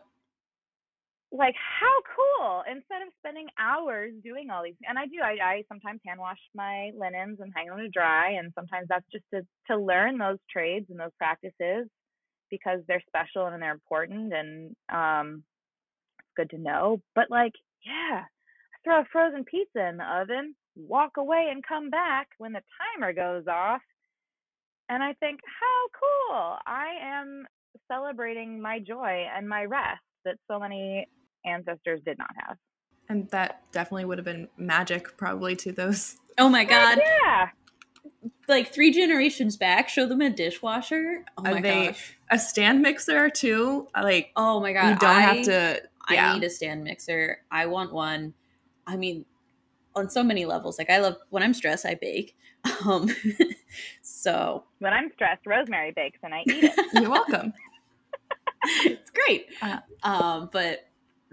[1.30, 2.62] Like how cool!
[2.70, 5.16] Instead of spending hours doing all these, and I do.
[5.20, 9.07] I, I sometimes hand wash my linens and hang them to dry, and sometimes that's
[9.11, 11.88] just to to learn those trades and those practices
[12.50, 15.42] because they're special and they're important and um,
[16.20, 17.00] it's good to know.
[17.16, 17.52] But like,
[17.85, 18.22] yeah,
[18.85, 23.12] throw a frozen pizza in the oven walk away and come back when the timer
[23.12, 23.82] goes off.
[24.88, 26.56] And I think, how cool!
[26.66, 27.46] I am
[27.90, 31.06] celebrating my joy and my rest that so many
[31.44, 32.56] ancestors did not have.
[33.08, 36.16] And that definitely would have been magic, probably, to those.
[36.37, 36.98] Oh my oh, god.
[36.98, 37.50] Yeah.
[38.48, 41.24] Like three generations back, show them a dishwasher.
[41.38, 42.16] Oh my they, gosh.
[42.28, 43.87] A stand mixer, too.
[43.94, 44.88] Uh, like, Oh my god.
[44.88, 45.82] you don't I, have to.
[46.10, 46.32] Yeah.
[46.32, 47.38] I need a stand mixer.
[47.52, 48.34] I want one.
[48.84, 49.26] I mean,
[49.96, 50.78] on so many levels.
[50.78, 52.37] Like I love when I'm stressed, I bake.
[52.87, 53.09] Um,
[54.02, 56.87] so When I'm stressed, Rosemary bakes and I eat it.
[56.94, 57.52] You're welcome.
[58.85, 59.46] it's great.
[59.62, 60.88] Uh, Um, but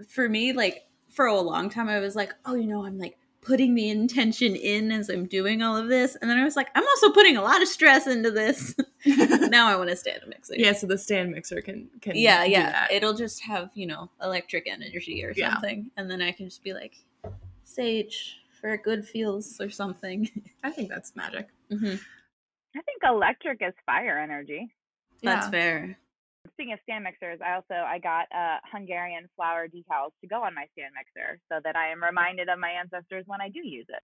[0.08, 3.16] for me, like for a long time, I was like, oh, you know, I'm like
[3.40, 6.68] putting the intention in as I'm doing all of this, and then I was like,
[6.74, 8.74] I'm also putting a lot of stress into this.
[9.06, 10.54] now I want to stand mixer.
[10.56, 12.70] yeah, so the stand mixer can can yeah, yeah.
[12.72, 12.92] that.
[12.92, 15.54] It'll just have you know electric energy or Yeah.
[15.54, 16.94] something, and then I can just be like,
[17.64, 20.30] sage for good feels or something.
[20.64, 21.48] I think that's magic.
[21.70, 21.96] hmm
[22.74, 24.72] I think electric is fire energy.
[25.22, 25.50] That's Yeah.
[25.50, 25.98] fair.
[26.54, 30.54] Speaking of stand mixers, I also I got uh, Hungarian flower decals to go on
[30.54, 33.86] my stand mixer so that I am reminded of my ancestors when I do use
[33.88, 34.02] it.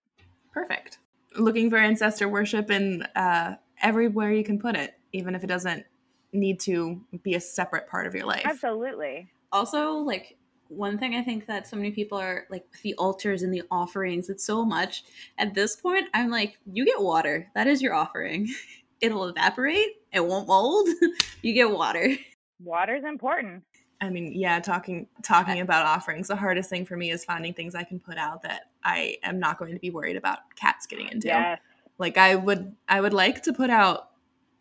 [0.53, 0.99] Perfect.
[1.37, 5.85] Looking for ancestor worship in uh, everywhere you can put it, even if it doesn't
[6.33, 8.45] need to be a separate part of your life.
[8.45, 9.29] Absolutely.
[9.53, 10.38] Also, like
[10.69, 13.63] one thing I think that so many people are like with the altars and the
[13.71, 15.05] offerings, it's so much.
[15.39, 17.51] At this point, I'm like, you get water.
[17.55, 18.49] That is your offering.
[19.01, 19.97] It'll evaporate.
[20.13, 20.89] It won't mold.
[21.43, 22.17] you get water.
[22.63, 23.63] Water's important.
[24.01, 27.75] I mean, yeah, talking talking about offerings, the hardest thing for me is finding things
[27.75, 31.09] I can put out that I am not going to be worried about cats getting
[31.09, 31.29] into.
[31.29, 31.61] Yes.
[31.99, 34.11] Like I would I would like to put out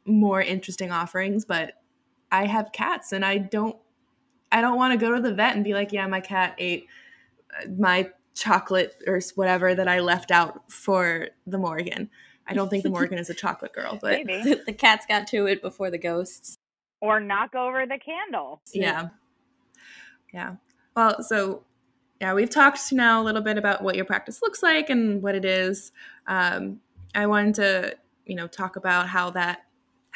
[0.05, 1.73] more interesting offerings, but
[2.31, 3.77] I have cats and I don't
[4.51, 6.87] I don't want to go to the vet and be like, yeah, my cat ate
[7.61, 12.09] uh, my chocolate or whatever that I left out for the Morrigan.
[12.47, 14.55] I don't think the Morrigan is a chocolate girl, but Maybe.
[14.65, 16.55] the cats got to it before the ghosts.
[17.01, 18.61] Or knock over the candle.
[18.73, 19.09] yeah.
[20.33, 20.55] Yeah.
[20.95, 21.63] Well, so
[22.19, 25.35] yeah, we've talked now a little bit about what your practice looks like and what
[25.35, 25.91] it is.
[26.25, 26.79] Um,
[27.13, 29.66] I wanted to, you know, talk about how that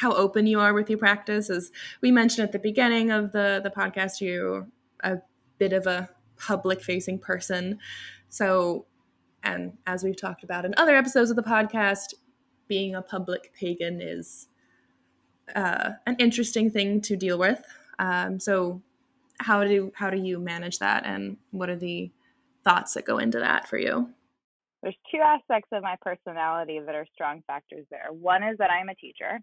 [0.01, 1.49] how open you are with your practice.
[1.51, 4.67] As we mentioned at the beginning of the the podcast, you're
[5.03, 5.19] a
[5.59, 7.77] bit of a public facing person.
[8.27, 8.87] So,
[9.43, 12.15] and as we've talked about in other episodes of the podcast,
[12.67, 14.47] being a public pagan is
[15.55, 17.61] uh, an interesting thing to deal with.
[17.99, 18.81] Um, so,
[19.39, 22.11] how do how do you manage that, and what are the
[22.63, 24.09] thoughts that go into that for you?
[24.81, 28.07] There's two aspects of my personality that are strong factors there.
[28.09, 29.39] One is that I'm a teacher.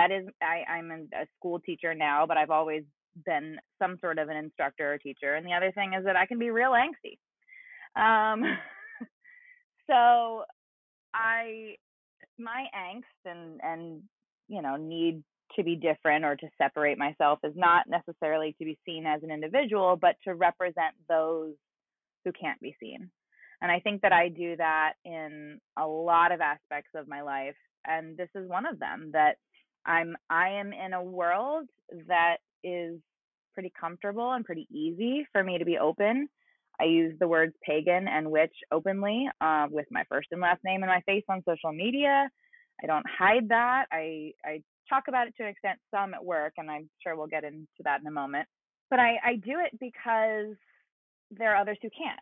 [0.00, 2.84] That is, I, I'm a school teacher now, but I've always
[3.26, 5.34] been some sort of an instructor or teacher.
[5.34, 7.18] And the other thing is that I can be real angsty.
[8.00, 8.42] Um,
[9.90, 10.44] so
[11.14, 11.74] I,
[12.38, 14.02] my angst and and
[14.48, 15.22] you know need
[15.56, 19.30] to be different or to separate myself is not necessarily to be seen as an
[19.30, 21.52] individual, but to represent those
[22.24, 23.10] who can't be seen.
[23.60, 27.56] And I think that I do that in a lot of aspects of my life.
[27.86, 29.36] And this is one of them that
[29.86, 31.68] I'm I am in a world
[32.08, 32.98] that is
[33.54, 36.28] pretty comfortable and pretty easy for me to be open.
[36.80, 40.82] I use the words pagan and witch openly uh, with my first and last name
[40.82, 42.30] and my face on social media.
[42.82, 43.86] I don't hide that.
[43.92, 47.26] I, I talk about it to an extent some at work, and I'm sure we'll
[47.26, 48.48] get into that in a moment.
[48.88, 50.56] But I, I do it because
[51.30, 52.18] there are others who can't.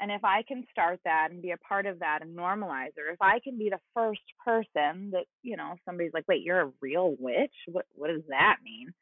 [0.00, 3.12] And if I can start that and be a part of that and normalize or
[3.12, 6.72] if I can be the first person that, you know, somebody's like, wait, you're a
[6.80, 7.52] real witch?
[7.68, 8.94] What what does that mean?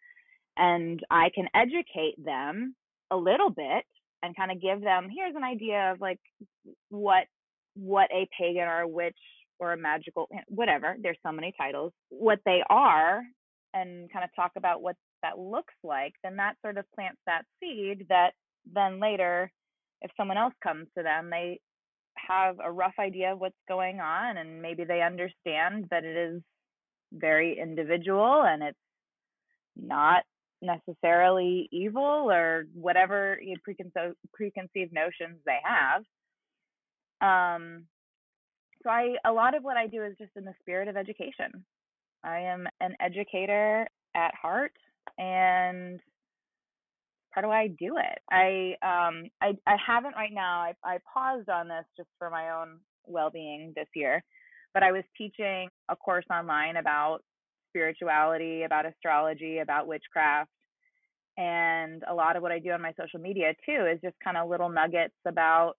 [0.56, 2.74] And I can educate them
[3.12, 3.84] a little bit
[4.22, 6.18] and kind of give them here's an idea of like
[6.90, 7.26] what
[7.74, 9.16] what a pagan or a witch
[9.60, 13.22] or a magical whatever, there's so many titles, what they are
[13.72, 17.42] and kind of talk about what that looks like, then that sort of plants that
[17.60, 18.30] seed that
[18.72, 19.50] then later
[20.02, 21.60] if someone else comes to them, they
[22.16, 26.42] have a rough idea of what's going on and maybe they understand that it is
[27.12, 28.78] very individual and it's
[29.76, 30.24] not
[30.60, 36.02] necessarily evil or whatever preconceived preconceived notions they have.
[37.20, 37.84] Um,
[38.82, 41.64] so I a lot of what I do is just in the spirit of education.
[42.24, 44.72] I am an educator at heart
[45.18, 46.00] and
[47.32, 48.18] part do I do it.
[48.30, 50.60] I um I I haven't right now.
[50.60, 54.22] I I paused on this just for my own well-being this year,
[54.74, 57.20] but I was teaching a course online about
[57.70, 60.50] spirituality, about astrology, about witchcraft.
[61.36, 64.36] And a lot of what I do on my social media too is just kind
[64.36, 65.74] of little nuggets about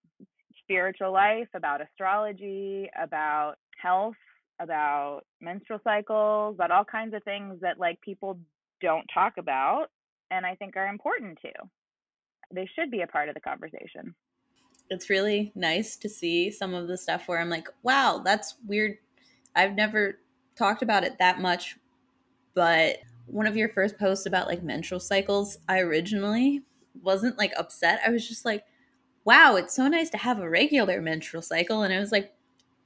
[0.63, 4.15] spiritual life, about astrology, about health,
[4.61, 8.37] about menstrual cycles, about all kinds of things that like people
[8.81, 9.87] don't talk about
[10.31, 11.69] and I think are important too.
[12.51, 14.15] They should be a part of the conversation.
[14.89, 18.97] It's really nice to see some of the stuff where I'm like, wow, that's weird.
[19.55, 20.19] I've never
[20.55, 21.77] talked about it that much,
[22.55, 26.63] but one of your first posts about like menstrual cycles, I originally
[27.03, 28.01] wasn't like upset.
[28.05, 28.63] I was just like,
[29.23, 31.83] wow, it's so nice to have a regular menstrual cycle.
[31.83, 32.33] And I was like,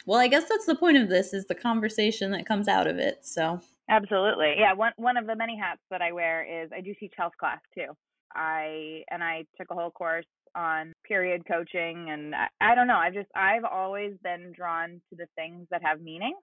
[0.05, 2.97] well, I guess that's the point of this is the conversation that comes out of
[2.97, 3.19] it.
[3.21, 4.55] So Absolutely.
[4.57, 7.34] Yeah, one one of the many hats that I wear is I do teach health
[7.39, 7.88] class too.
[8.34, 10.25] I and I took a whole course
[10.55, 15.15] on period coaching and I, I don't know, I've just I've always been drawn to
[15.17, 16.36] the things that have meaning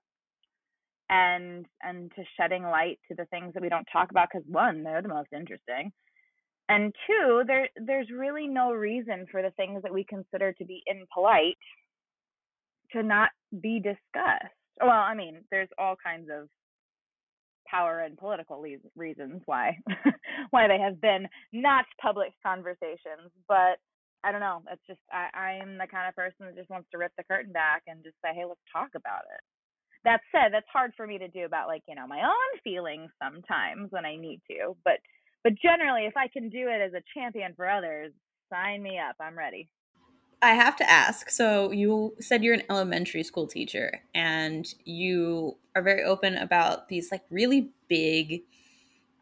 [1.08, 4.82] and and to shedding light to the things that we don't talk about cuz one,
[4.82, 5.92] they're the most interesting.
[6.68, 10.82] And two, there there's really no reason for the things that we consider to be
[10.86, 11.58] impolite
[12.92, 13.30] to not
[13.60, 14.54] be discussed.
[14.80, 16.48] Well, I mean, there's all kinds of
[17.70, 18.64] power and political
[18.96, 19.76] reasons why
[20.50, 23.78] why they have been not public conversations but
[24.22, 24.62] I don't know.
[24.70, 27.52] It's just I, I'm the kind of person that just wants to rip the curtain
[27.52, 29.40] back and just say, hey, let's talk about it.
[30.04, 33.10] That said, that's hard for me to do about like, you know, my own feelings
[33.22, 34.76] sometimes when I need to.
[34.84, 35.00] But
[35.42, 38.12] but generally if I can do it as a champion for others,
[38.52, 39.16] sign me up.
[39.20, 39.68] I'm ready.
[40.42, 41.28] I have to ask.
[41.30, 47.10] So you said you're an elementary school teacher and you are very open about these
[47.12, 48.42] like really big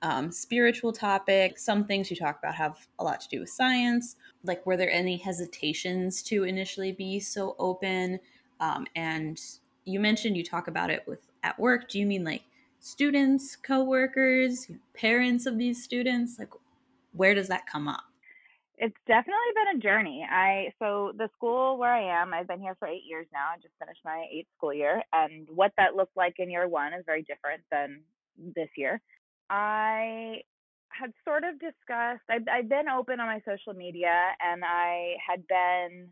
[0.03, 1.65] um, spiritual topics.
[1.65, 4.17] Some things you talk about have a lot to do with science.
[4.45, 8.21] Like, were there any hesitations to initially be so open?
[8.61, 9.41] Um, and
[9.85, 11.89] you mentioned you talk about it with at work.
[11.89, 12.43] Do you mean like
[12.81, 16.39] students, coworkers, parents of these students?
[16.39, 16.53] Like,
[17.13, 18.08] where does that come up?
[18.81, 20.25] It's definitely been a journey.
[20.31, 23.47] I so the school where I am, I've been here for eight years now.
[23.53, 26.93] I just finished my eighth school year, and what that looked like in year one
[26.95, 28.03] is very different than
[28.55, 29.01] this year.
[29.51, 30.43] I
[30.91, 32.23] had sort of discussed.
[32.31, 36.09] I've, I've been open on my social media, and I had been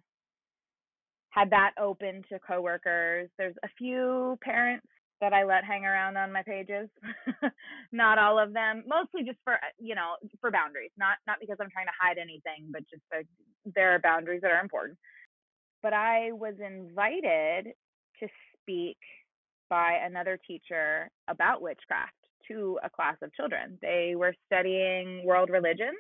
[1.31, 3.29] had that open to coworkers.
[3.39, 4.87] There's a few parents
[5.21, 6.89] that I let hang around on my pages.
[7.93, 10.91] not all of them, mostly just for uh, you know for boundaries.
[10.99, 13.03] Not not because I'm trying to hide anything, but just
[13.75, 14.99] there are boundaries that are important.
[15.83, 17.73] But I was invited
[18.21, 18.29] to
[18.61, 18.99] speak
[19.69, 22.13] by another teacher about witchcraft
[22.49, 23.79] to a class of children.
[23.83, 25.99] They were studying world religions,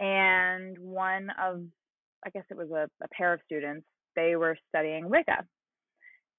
[0.00, 1.62] and one of,
[2.24, 5.44] I guess it was a, a pair of students, they were studying Wicca.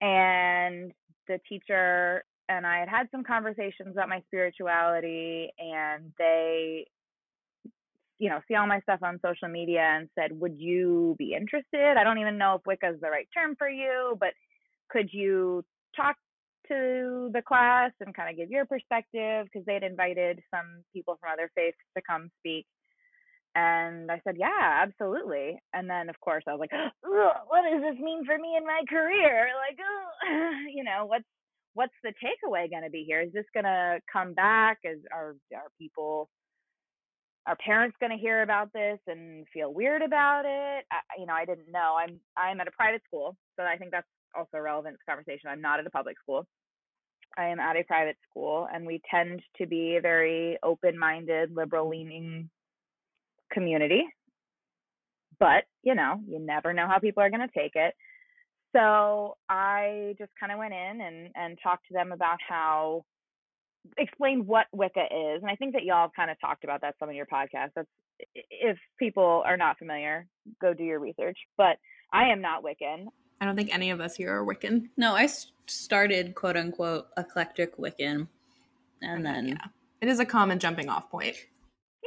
[0.01, 0.91] And
[1.27, 6.85] the teacher and I had had some conversations about my spirituality, and they,
[8.19, 11.97] you know, see all my stuff on social media and said, Would you be interested?
[11.97, 14.33] I don't even know if Wicca is the right term for you, but
[14.89, 15.63] could you
[15.95, 16.15] talk
[16.67, 21.31] to the class and kind of give your perspective because they'd invited some people from
[21.33, 22.65] other faiths to come speak.
[23.55, 25.59] And I said, yeah, absolutely.
[25.73, 26.71] And then, of course, I was like,
[27.03, 29.49] what does this mean for me in my career?
[29.67, 29.77] Like,
[30.73, 31.25] you know, what's
[31.75, 33.21] what's the takeaway going to be here?
[33.21, 34.79] Is this going to come back?
[34.83, 36.29] Is are are people,
[37.45, 40.85] are parents going to hear about this and feel weird about it?
[40.91, 41.97] I, you know, I didn't know.
[41.99, 45.49] I'm I'm at a private school, so I think that's also relevant to the conversation.
[45.49, 46.47] I'm not at a public school.
[47.37, 51.89] I am at a private school, and we tend to be very open minded, liberal
[51.89, 52.49] leaning
[53.51, 54.03] community.
[55.39, 57.93] But, you know, you never know how people are going to take it.
[58.75, 63.03] So I just kind of went in and, and talked to them about how,
[63.97, 65.41] explained what Wicca is.
[65.41, 67.71] And I think that y'all kind of talked about that some of your podcasts.
[67.75, 67.89] That's,
[68.49, 70.27] if people are not familiar,
[70.61, 71.37] go do your research.
[71.57, 71.77] But
[72.13, 73.07] I am not Wiccan.
[73.41, 74.89] I don't think any of us here are Wiccan.
[74.95, 75.27] No, I
[75.67, 78.27] started quote unquote eclectic Wiccan,
[79.01, 79.65] and then yeah.
[80.01, 81.35] it is a common jumping off point.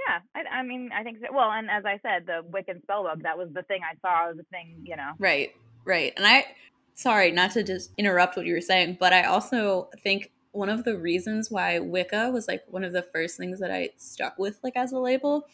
[0.06, 1.26] Yeah, I, I mean, I think so.
[1.34, 4.44] Well, and as I said, the Wiccan spellbook that was the thing I saw, the
[4.44, 5.12] thing, you know.
[5.18, 5.54] Right,
[5.84, 6.46] right, and I,
[6.94, 10.84] sorry, not to just interrupt what you were saying, but I also think one of
[10.84, 14.58] the reasons why Wicca was like one of the first things that I stuck with,
[14.62, 15.46] like as a label,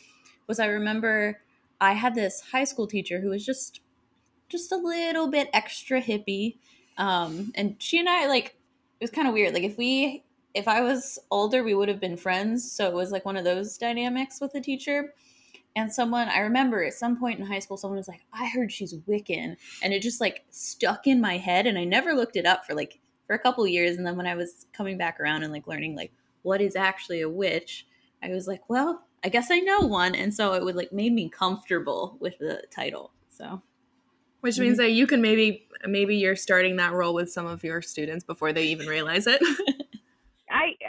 [0.46, 1.40] was I remember
[1.80, 3.80] I had this high school teacher who was just
[4.48, 6.58] just a little bit extra hippie.
[6.98, 8.56] Um, and she and I like
[9.00, 9.54] it was kind of weird.
[9.54, 10.22] Like if we
[10.54, 12.70] if I was older, we would have been friends.
[12.70, 15.14] So it was like one of those dynamics with the teacher.
[15.74, 18.70] And someone I remember at some point in high school, someone was like, "I heard
[18.70, 21.66] she's Wiccan," and it just like stuck in my head.
[21.66, 23.96] And I never looked it up for like for a couple years.
[23.96, 27.22] And then when I was coming back around and like learning like what is actually
[27.22, 27.86] a witch,
[28.22, 31.14] I was like, "Well, I guess I know one." And so it would like made
[31.14, 33.12] me comfortable with the title.
[33.30, 33.62] So
[34.42, 34.82] which means mm-hmm.
[34.82, 38.52] that you can maybe maybe you're starting that role with some of your students before
[38.52, 39.40] they even realize it.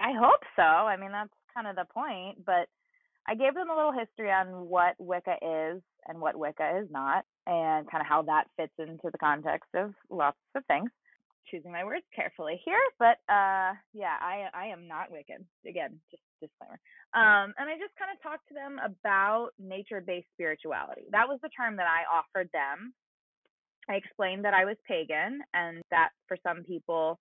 [0.03, 0.63] I hope so.
[0.63, 2.67] I mean that's kind of the point, but
[3.27, 7.23] I gave them a little history on what Wicca is and what Wicca is not,
[7.47, 10.89] and kind of how that fits into the context of lots of things.
[11.49, 15.43] Choosing my words carefully here, but uh, yeah, I I am not Wiccan.
[15.67, 16.79] Again, just disclaimer.
[17.13, 21.03] Um, and I just kind of talked to them about nature-based spirituality.
[21.11, 22.93] That was the term that I offered them
[23.89, 27.19] I explained that I was pagan and that for some people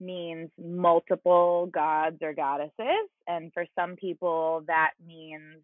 [0.00, 3.08] means multiple gods or goddesses.
[3.26, 5.62] And for some people, that means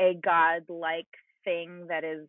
[0.00, 1.08] a god like
[1.44, 2.28] thing that is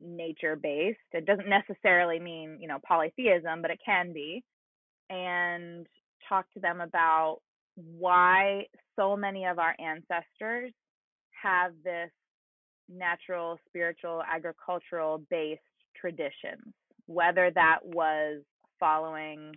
[0.00, 0.98] nature based.
[1.12, 4.42] It doesn't necessarily mean, you know, polytheism, but it can be.
[5.10, 5.86] And
[6.28, 7.38] talk to them about
[7.74, 8.66] why
[8.96, 10.72] so many of our ancestors
[11.42, 12.10] have this
[12.88, 15.60] natural, spiritual, agricultural based
[15.98, 16.74] traditions,
[17.06, 18.42] whether that was
[18.78, 19.52] following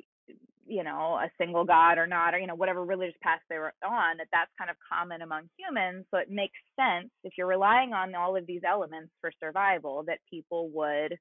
[0.65, 3.73] you know, a single god or not, or, you know, whatever religious path they were
[3.85, 6.05] on, that that's kind of common among humans.
[6.11, 10.19] So it makes sense if you're relying on all of these elements for survival that
[10.29, 11.17] people would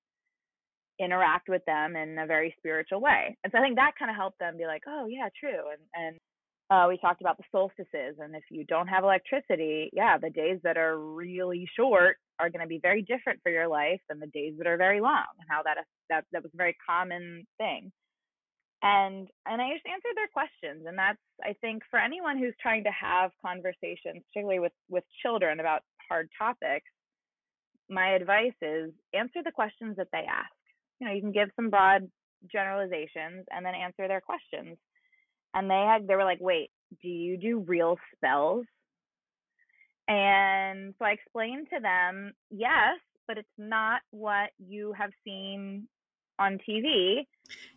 [0.99, 3.37] interact with them in a very spiritual way.
[3.45, 5.71] And so I think that kind of helped them be like, oh, yeah, true.
[5.71, 6.17] And, and,
[6.71, 10.59] uh, we talked about the solstices, and if you don't have electricity, yeah, the days
[10.65, 14.27] that are really short are going to be very different for your life than the
[14.29, 15.27] days that are very long.
[15.39, 15.77] And how that
[16.09, 17.93] that that was a very common thing
[18.85, 20.85] and and I just answer their questions.
[20.87, 25.59] And that's I think for anyone who's trying to have conversations, particularly with with children
[25.59, 26.91] about hard topics,
[27.89, 30.53] my advice is answer the questions that they ask.
[31.01, 32.09] You know, you can give some broad
[32.53, 34.77] generalizations and then answer their questions.
[35.55, 36.71] And they had they were like, wait,
[37.03, 38.67] do you do real spells?
[40.09, 45.89] And so I explained to them, yes, but it's not what you have seen
[46.39, 47.27] on TV.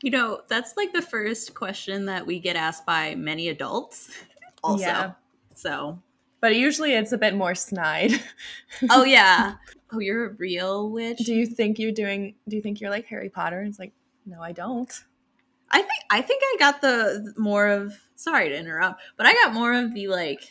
[0.02, 4.10] You know, that's like the first question that we get asked by many adults,
[4.64, 4.84] also.
[4.84, 5.12] Yeah.
[5.54, 6.00] So,
[6.40, 8.12] but usually it's a bit more snide.
[8.90, 9.56] oh yeah.
[9.92, 11.20] Oh, you're a real witch.
[11.20, 12.36] Do you think you're doing?
[12.48, 13.60] Do you think you're like Harry Potter?
[13.60, 13.94] And It's like,
[14.26, 14.92] no, I don't.
[15.70, 17.94] I think I think I got the more of.
[18.16, 20.42] Sorry to interrupt, but I got more of the like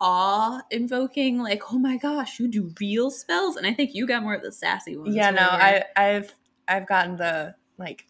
[0.00, 4.22] awe invoking, like, oh my gosh, you do real spells, and I think you got
[4.22, 5.14] more of the sassy ones.
[5.14, 6.34] Yeah, no, I I've
[6.68, 8.06] I've gotten the like,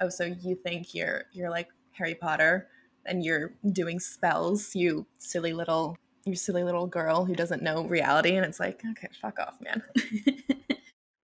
[0.00, 2.68] oh, so you think you're you're like Harry Potter
[3.04, 8.34] and you're doing spells, you silly little you silly little girl who doesn't know reality,
[8.36, 9.82] and it's like, okay, fuck off, man.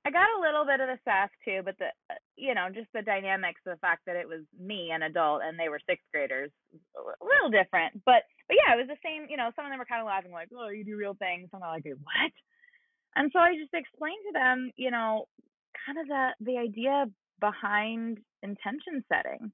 [0.04, 2.88] I got a little bit of the sass too, but the uh, you know just
[2.92, 6.50] the dynamics, the fact that it was me, an adult, and they were sixth graders,
[6.96, 8.02] a little different.
[8.04, 9.26] But but yeah, it was the same.
[9.28, 11.48] You know, some of them were kind of laughing like, oh, you do real things.
[11.50, 12.32] Some are like, what?
[13.14, 15.28] And so I just explained to them, you know,
[15.86, 17.06] kind of the the idea
[17.40, 19.52] behind intention setting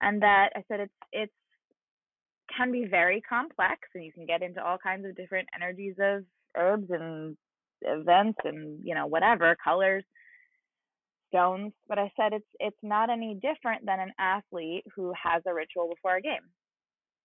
[0.00, 1.32] and that i said it's it's
[2.56, 6.24] can be very complex and you can get into all kinds of different energies of
[6.56, 7.36] herbs and
[7.82, 10.04] events and you know whatever colors
[11.28, 15.54] stones but i said it's it's not any different than an athlete who has a
[15.54, 16.46] ritual before a game.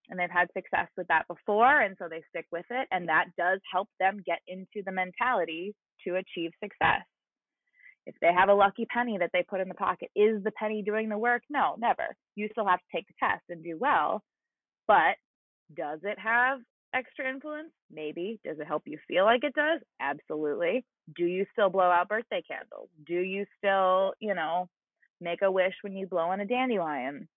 [0.09, 3.27] And they've had success with that before and so they stick with it and that
[3.37, 5.73] does help them get into the mentality
[6.05, 7.05] to achieve success
[8.05, 10.81] if they have a lucky penny that they put in the pocket, is the penny
[10.81, 11.43] doing the work?
[11.49, 12.15] No, never.
[12.35, 14.23] You still have to take the test and do well.
[14.87, 15.15] But
[15.75, 16.59] does it have
[16.93, 17.69] extra influence?
[17.91, 18.39] Maybe.
[18.43, 19.79] Does it help you feel like it does?
[20.01, 20.83] Absolutely.
[21.15, 22.89] Do you still blow out birthday candles?
[23.05, 24.67] Do you still, you know,
[25.19, 27.27] make a wish when you blow on a dandelion?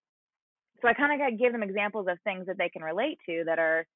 [0.82, 3.58] So I kind of give them examples of things that they can relate to that
[3.58, 3.86] are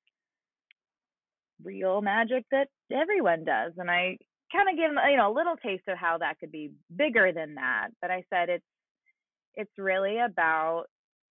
[1.62, 3.73] real magic that everyone does.
[3.77, 4.19] And I
[4.53, 7.32] kind of give them you know a little taste of how that could be bigger
[7.32, 8.64] than that but i said it's
[9.55, 10.84] it's really about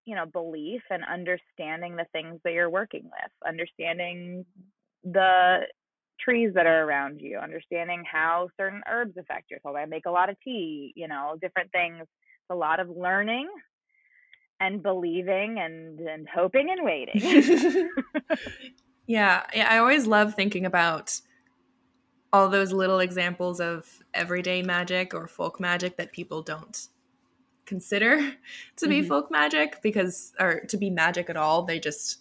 [0.06, 4.46] you know belief and understanding the things that you're working with understanding
[5.04, 5.60] the
[6.20, 10.12] trees that are around you understanding how certain herbs affect your soul i make a
[10.12, 12.02] lot of tea you know different things.
[12.02, 12.10] It's
[12.52, 13.50] a lot of learning
[14.60, 17.90] and believing and and hoping and waiting.
[19.10, 21.22] Yeah i always love thinking about
[22.34, 26.88] all those little examples of everyday magic or folk magic that people don't
[27.66, 28.34] consider
[28.76, 29.08] to be mm-hmm.
[29.08, 32.20] folk magic because or to be magic at all they just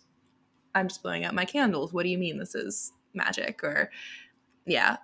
[0.76, 1.92] i'm just blowing out my candles.
[1.92, 3.64] What do you mean this is magic?
[3.64, 3.90] Or
[4.66, 4.98] yeah.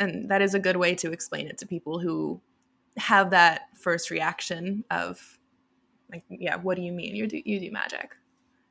[0.00, 2.40] And that is a good way to explain it to people who
[2.96, 5.38] have that first reaction of
[6.10, 7.14] like yeah what do you mean?
[7.14, 8.16] You do you do magic.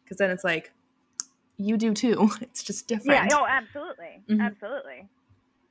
[0.04, 0.74] Because then it's like
[1.58, 2.30] you do too.
[2.42, 3.30] It's just different.
[3.30, 4.24] yeah oh absolutely.
[4.28, 4.42] Mm-hmm.
[4.42, 5.08] absolutely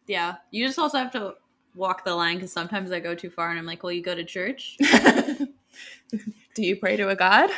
[0.08, 1.34] yeah, you just also have to
[1.74, 4.14] walk the line because sometimes I go too far and I'm like, well, you go
[4.14, 4.76] to church?
[6.54, 7.50] Do you pray to a god?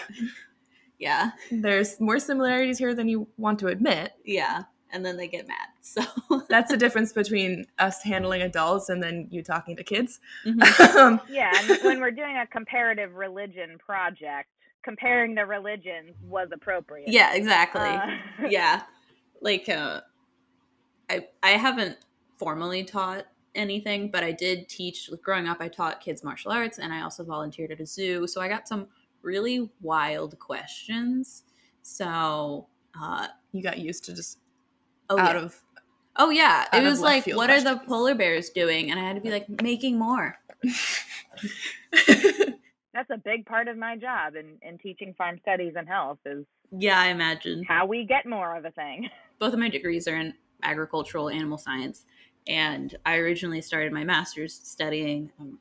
[0.98, 1.30] Yeah.
[1.50, 4.12] There's more similarities here than you want to admit.
[4.24, 4.64] Yeah.
[4.92, 5.56] And then they get mad.
[5.82, 6.02] So
[6.48, 10.20] that's the difference between us handling adults and then you talking to kids.
[10.46, 10.98] Mm-hmm.
[10.98, 11.50] Um, yeah.
[11.56, 14.50] And when we're doing a comparative religion project,
[14.84, 17.08] comparing the religions was appropriate.
[17.08, 17.80] Yeah, exactly.
[17.80, 18.82] Uh, yeah.
[19.40, 20.02] Like, uh,
[21.08, 21.96] I, I haven't
[22.40, 25.58] formally taught anything, but I did teach growing up.
[25.60, 28.26] I taught kids martial arts and I also volunteered at a zoo.
[28.26, 28.88] So I got some
[29.22, 31.42] really wild questions.
[31.82, 32.66] So
[33.00, 34.38] uh, you got used to just
[35.10, 35.42] oh, out yeah.
[35.42, 35.60] of.
[36.16, 37.66] Oh yeah, it was like, what questions.
[37.66, 38.90] are the polar bears doing?
[38.90, 40.38] And I had to be like, making more.
[42.92, 46.44] That's a big part of my job in, in teaching farm studies and health is
[46.72, 49.08] yeah, I imagine how we get more of a thing.
[49.38, 52.04] Both of my degrees are in agricultural animal science,
[52.46, 55.58] and I originally started my master's studying um,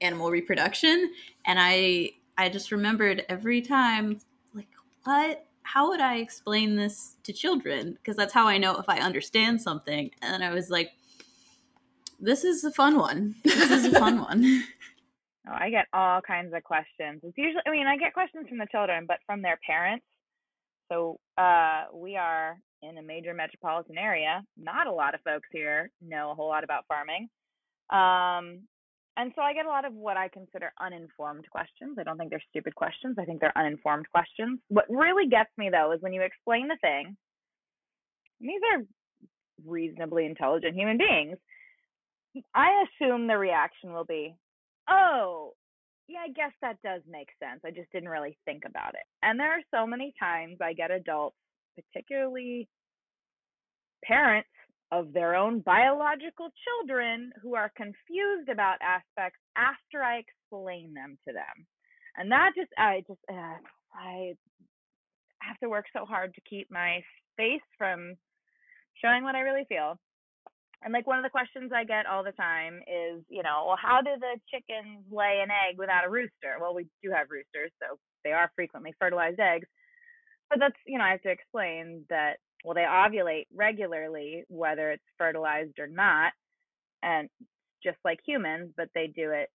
[0.00, 1.12] animal reproduction,
[1.46, 4.18] and I I just remembered every time,
[4.54, 4.68] like,
[5.04, 5.46] what?
[5.64, 7.92] How would I explain this to children?
[7.92, 10.10] Because that's how I know if I understand something.
[10.20, 10.90] And I was like,
[12.18, 13.36] this is a fun one.
[13.44, 14.64] This is a fun one.
[15.46, 17.20] Oh, I get all kinds of questions.
[17.22, 20.04] It's usually, I mean, I get questions from the children, but from their parents.
[20.90, 24.42] So uh, we are in a major metropolitan area.
[24.56, 27.28] Not a lot of folks here know a whole lot about farming.
[27.90, 28.62] Um,
[29.16, 31.98] and so I get a lot of what I consider uninformed questions.
[31.98, 33.16] I don't think they're stupid questions.
[33.18, 34.58] I think they're uninformed questions.
[34.68, 37.16] What really gets me though is when you explain the thing,
[38.40, 38.82] these are
[39.64, 41.36] reasonably intelligent human beings.
[42.54, 44.34] I assume the reaction will be,
[44.88, 45.52] oh,
[46.08, 47.60] yeah, I guess that does make sense.
[47.64, 49.06] I just didn't really think about it.
[49.22, 51.36] And there are so many times I get adults,
[51.76, 52.68] particularly
[54.04, 54.48] parents
[54.90, 61.32] of their own biological children, who are confused about aspects after I explain them to
[61.32, 61.66] them.
[62.16, 63.56] And that just, I just, uh,
[63.94, 64.34] I
[65.40, 67.02] have to work so hard to keep my
[67.38, 68.16] face from
[69.02, 69.98] showing what I really feel.
[70.84, 73.78] And like one of the questions I get all the time is, you know, well,
[73.80, 76.58] how do the chickens lay an egg without a rooster?
[76.60, 79.68] Well, we do have roosters, so they are frequently fertilized eggs.
[80.52, 85.02] But that's, you know, I have to explain that, well, they ovulate regularly, whether it's
[85.16, 86.34] fertilized or not,
[87.02, 87.30] and
[87.82, 89.48] just like humans, but they do it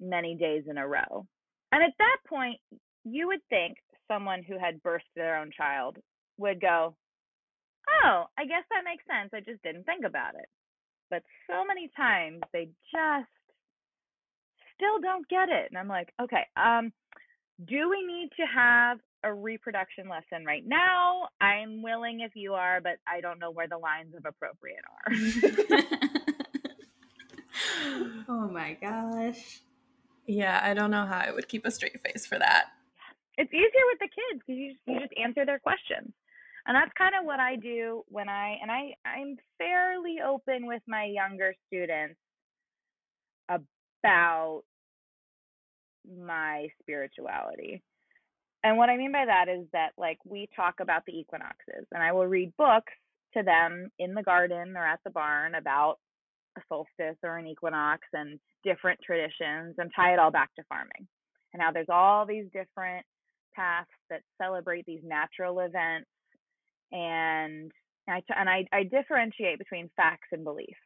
[0.00, 1.24] many days in a row.
[1.70, 2.58] And at that point,
[3.04, 3.76] you would think
[4.08, 5.96] someone who had birthed their own child
[6.38, 6.96] would go,
[8.04, 9.30] oh, I guess that makes sense.
[9.32, 10.48] I just didn't think about it.
[11.08, 13.30] But so many times they just
[14.74, 15.68] still don't get it.
[15.70, 16.92] And I'm like, okay, um,
[17.64, 21.28] do we need to have a reproduction lesson right now?
[21.40, 25.12] I'm willing if you are, but I don't know where the lines of appropriate are.
[28.28, 29.60] oh my gosh.
[30.26, 32.66] Yeah, I don't know how I would keep a straight face for that.
[33.36, 36.12] It's easier with the kids because you, you just answer their questions
[36.66, 40.82] and that's kind of what I do when I and I I'm fairly open with
[40.86, 42.16] my younger students
[43.48, 44.62] about
[46.06, 47.82] my spirituality.
[48.64, 52.02] And what I mean by that is that like we talk about the equinoxes and
[52.02, 52.92] I will read books
[53.36, 55.98] to them in the garden or at the barn about
[56.56, 61.06] a solstice or an equinox and different traditions and tie it all back to farming.
[61.52, 63.04] And now there's all these different
[63.54, 66.08] paths that celebrate these natural events
[66.90, 67.70] and
[68.08, 70.76] I and I, I differentiate between facts and belief.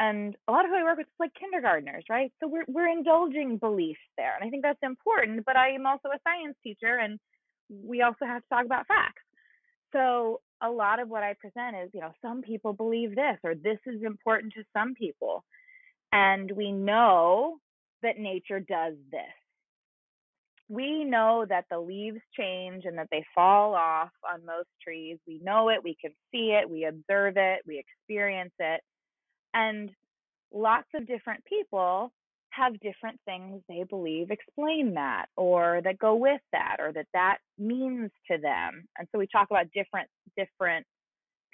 [0.00, 2.32] And a lot of who I work with is like kindergartners, right?
[2.40, 5.44] So we're we're indulging beliefs there, and I think that's important.
[5.44, 7.20] But I am also a science teacher, and
[7.68, 9.22] we also have to talk about facts.
[9.92, 13.54] So a lot of what I present is, you know, some people believe this, or
[13.54, 15.44] this is important to some people,
[16.12, 17.58] and we know
[18.02, 19.20] that nature does this
[20.70, 25.18] we know that the leaves change and that they fall off on most trees.
[25.26, 28.80] We know it, we can see it, we observe it, we experience it.
[29.54, 29.90] And
[30.52, 32.12] lots of different people
[32.50, 37.38] have different things they believe explain that or that go with that or that that
[37.58, 38.84] means to them.
[38.98, 40.84] And so we talk about different different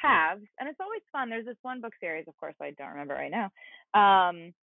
[0.01, 1.29] paths and it's always fun.
[1.29, 3.51] There's this one book series, of course I don't remember right now.
[3.93, 4.55] Um,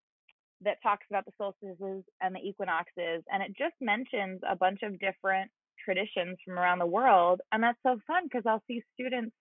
[0.64, 4.98] that talks about the solstices and the equinoxes, and it just mentions a bunch of
[4.98, 5.50] different
[5.84, 7.40] traditions from around the world.
[7.50, 9.34] And that's so fun because I'll see students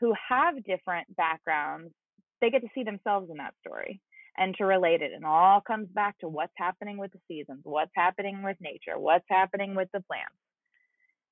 [0.00, 1.92] who have different backgrounds,
[2.40, 4.00] they get to see themselves in that story
[4.36, 5.12] and to relate it.
[5.14, 9.26] And all comes back to what's happening with the seasons, what's happening with nature, what's
[9.28, 10.34] happening with the plants.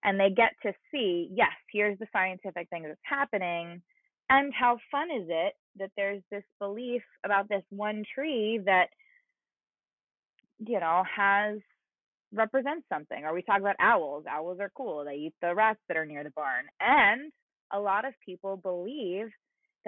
[0.05, 3.83] And they get to see, yes, here's the scientific thing that's happening.
[4.31, 8.89] And how fun is it that there's this belief about this one tree that
[10.59, 11.59] you know has
[12.33, 15.97] represents something or we talk about owls owls are cool they eat the rats that
[15.97, 17.33] are near the barn and
[17.73, 19.29] a lot of people believe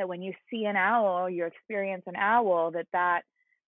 [0.00, 3.22] that when you see an owl you experience an owl that that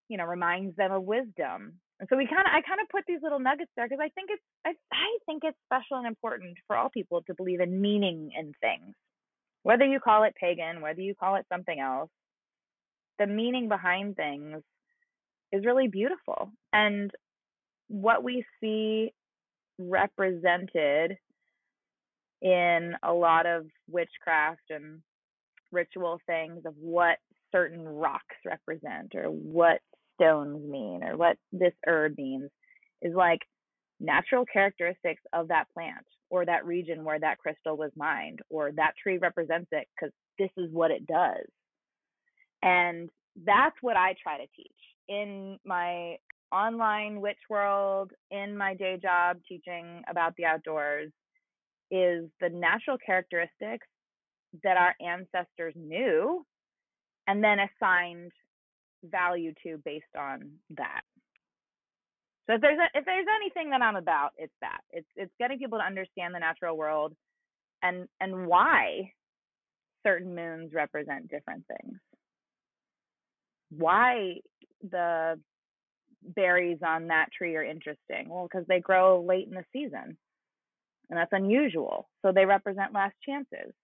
[0.09, 3.05] you know reminds them of wisdom and so we kind of i kind of put
[3.07, 6.57] these little nuggets there because i think it's I, I think it's special and important
[6.67, 8.95] for all people to believe in meaning in things
[9.63, 12.11] whether you call it pagan whether you call it something else
[13.19, 14.63] the meaning behind things
[15.53, 16.51] is really beautiful.
[16.73, 17.11] And
[17.89, 19.13] what we see
[19.79, 21.19] represented
[22.41, 25.01] in a lot of witchcraft and
[25.73, 27.19] ritual things of what
[27.51, 29.81] certain rocks represent or what
[30.15, 32.51] stones mean or what this herb means
[33.03, 33.41] is like
[34.01, 38.93] natural characteristics of that plant or that region where that crystal was mined or that
[39.01, 41.47] tree represents it because this is what it does.
[42.63, 43.11] And
[43.45, 44.73] that's what I try to teach
[45.09, 46.17] in my
[46.53, 51.11] online witch world, in my day job teaching about the outdoors,
[51.91, 53.87] is the natural characteristics
[54.63, 56.45] that our ancestors knew
[57.27, 58.33] and then assigned
[59.05, 61.03] value to based on that.
[62.47, 64.81] So if there's a, if there's anything that I'm about, it's that.
[64.91, 67.15] It's it's getting people to understand the natural world
[67.83, 69.13] and and why
[70.05, 71.99] certain moons represent different things.
[73.71, 74.35] Why
[74.83, 75.39] the
[76.23, 78.29] berries on that tree are interesting?
[78.29, 80.17] Well, because they grow late in the season.
[81.11, 82.09] And that's unusual.
[82.23, 83.75] So they represent last chances.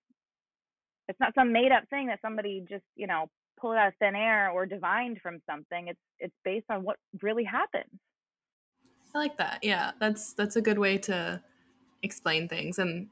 [1.09, 3.27] It's not some made up thing that somebody just, you know,
[3.59, 5.89] pulled out of thin air or divined from something.
[5.89, 7.91] It's it's based on what really happens.
[9.15, 9.61] I like that.
[9.63, 11.43] Yeah, that's that's a good way to
[12.03, 13.09] explain things, and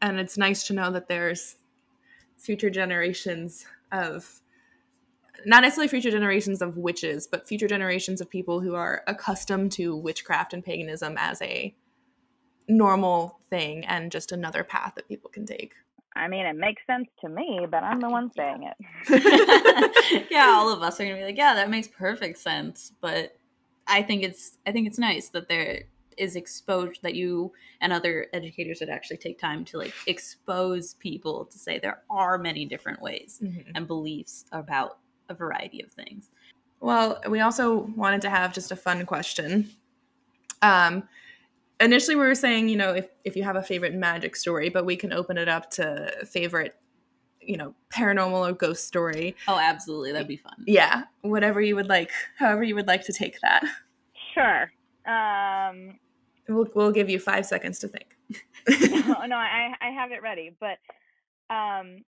[0.00, 1.56] and it's nice to know that there's
[2.36, 4.40] future generations of
[5.44, 9.96] not necessarily future generations of witches, but future generations of people who are accustomed to
[9.96, 11.74] witchcraft and paganism as a
[12.68, 15.74] normal thing and just another path that people can take.
[16.16, 20.26] I mean, it makes sense to me, but I'm the one saying it.
[20.30, 22.92] yeah, all of us are gonna be like, yeah, that makes perfect sense.
[23.00, 23.36] But
[23.86, 25.82] I think it's I think it's nice that there
[26.16, 31.44] is exposed that you and other educators would actually take time to like expose people
[31.44, 33.70] to say there are many different ways mm-hmm.
[33.74, 34.98] and beliefs about
[35.28, 36.30] a variety of things.
[36.80, 39.70] Well, we also wanted to have just a fun question.
[40.62, 41.04] Um,
[41.80, 44.84] initially, we were saying, you know, if, if you have a favorite magic story, but
[44.84, 46.74] we can open it up to favorite,
[47.40, 49.36] you know, paranormal or ghost story.
[49.48, 50.12] Oh, absolutely.
[50.12, 50.64] That'd be fun.
[50.66, 51.04] Yeah.
[51.22, 53.62] Whatever you would like, however you would like to take that.
[54.34, 54.70] Sure.
[55.06, 55.98] Um,
[56.48, 58.16] we'll, we'll give you five seconds to think.
[58.68, 60.56] no, no, I, I have it ready.
[60.58, 60.78] But
[61.54, 62.04] um,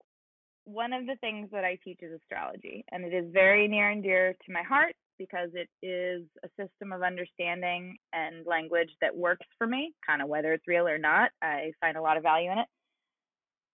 [0.64, 4.02] one of the things that I teach is astrology, and it is very near and
[4.02, 9.46] dear to my heart because it is a system of understanding and language that works
[9.58, 11.32] for me, kind of whether it's real or not.
[11.42, 12.68] I find a lot of value in it.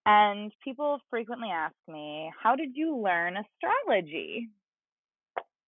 [0.06, 4.50] And people frequently ask me, How did you learn astrology?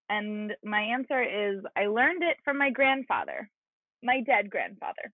[0.09, 3.49] And my answer is, I learned it from my grandfather,
[4.03, 5.11] my dead grandfather,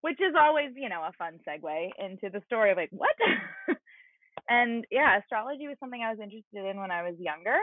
[0.00, 3.16] which is always, you know, a fun segue into the story of like, what?
[4.48, 7.56] and yeah, astrology was something I was interested in when I was younger.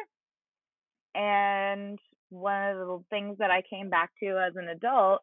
[1.15, 1.99] And
[2.29, 5.21] one of the things that I came back to as an adult.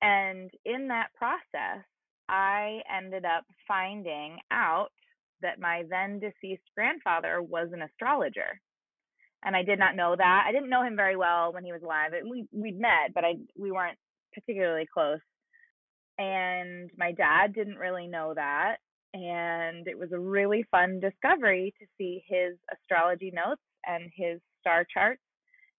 [0.00, 1.84] And in that process,
[2.28, 4.88] I ended up finding out
[5.42, 8.60] that my then deceased grandfather was an astrologer.
[9.44, 10.44] And I did not know that.
[10.46, 12.10] I didn't know him very well when he was alive.
[12.28, 13.98] We we'd met, but I we weren't
[14.34, 15.20] particularly close.
[16.18, 18.78] And my dad didn't really know that
[19.14, 24.86] and it was a really fun discovery to see his astrology notes and his star
[24.92, 25.22] charts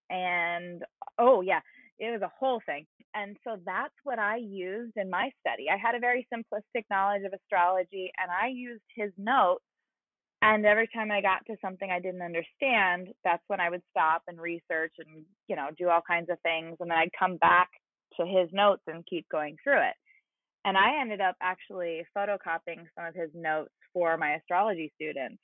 [0.10, 0.84] and
[1.18, 1.60] oh yeah
[2.00, 2.86] it was a whole thing.
[3.14, 5.66] And so that's what i used in my study.
[5.72, 9.64] I had a very simplistic knowledge of astrology and i used his notes
[10.42, 14.22] and every time i got to something i didn't understand that's when i would stop
[14.28, 17.70] and research and you know do all kinds of things and then i'd come back
[18.20, 19.96] to his notes and keep going through it.
[20.66, 25.42] And I ended up actually photocopying some of his notes for my astrology students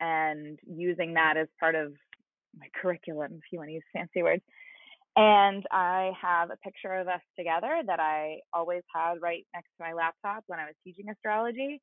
[0.00, 1.92] and using that as part of
[2.58, 4.42] my curriculum, if you want to use fancy words.
[5.16, 9.84] And I have a picture of us together that I always had right next to
[9.84, 11.80] my laptop when I was teaching astrology.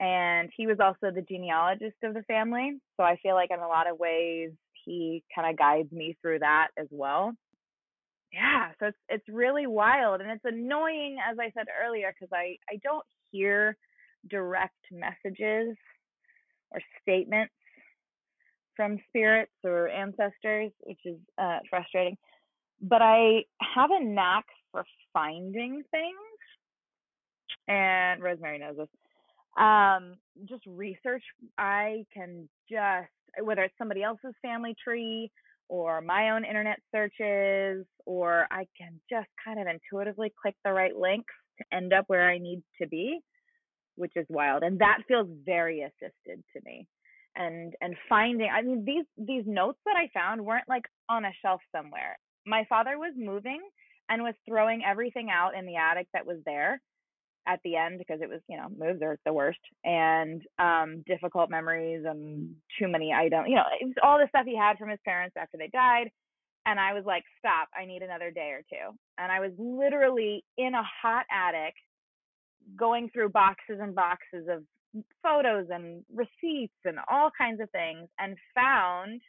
[0.00, 2.78] And he was also the genealogist of the family.
[2.96, 4.50] So I feel like in a lot of ways,
[4.84, 7.34] he kind of guides me through that as well
[8.32, 12.56] yeah so it's it's really wild and it's annoying as i said earlier because i
[12.70, 13.76] i don't hear
[14.28, 15.76] direct messages
[16.70, 17.54] or statements
[18.78, 22.16] from spirits or ancestors which is uh, frustrating
[22.80, 26.38] but i have a knack for finding things
[27.66, 28.88] and rosemary knows this
[29.58, 30.14] um
[30.48, 31.24] just research
[31.58, 33.10] i can just
[33.42, 35.30] whether it's somebody else's family tree
[35.68, 40.96] or my own internet searches, or I can just kind of intuitively click the right
[40.96, 43.20] links to end up where I need to be,
[43.96, 44.62] which is wild.
[44.62, 46.86] And that feels very assisted to me.
[47.38, 51.30] And and finding, I mean, these these notes that I found weren't like on a
[51.40, 52.18] shelf somewhere.
[52.44, 53.60] My father was moving
[54.08, 56.80] and was throwing everything out in the attic that was there
[57.48, 61.50] at the end because it was you know moves are the worst and um difficult
[61.50, 64.90] memories and too many items you know it was all the stuff he had from
[64.90, 66.10] his parents after they died
[66.66, 70.44] and i was like stop i need another day or two and i was literally
[70.58, 71.74] in a hot attic
[72.76, 74.62] going through boxes and boxes of
[75.22, 79.20] photos and receipts and all kinds of things and found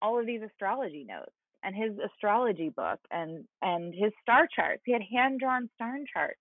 [0.00, 1.32] all of these astrology notes
[1.62, 4.82] and his astrology book and and his star charts.
[4.84, 6.40] He had hand drawn star charts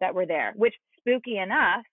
[0.00, 1.84] that were there, which spooky enough,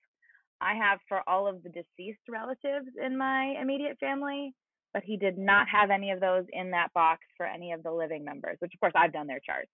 [0.61, 4.53] I have for all of the deceased relatives in my immediate family,
[4.93, 7.91] but he did not have any of those in that box for any of the
[7.91, 9.69] living members, which of course I've done their charts.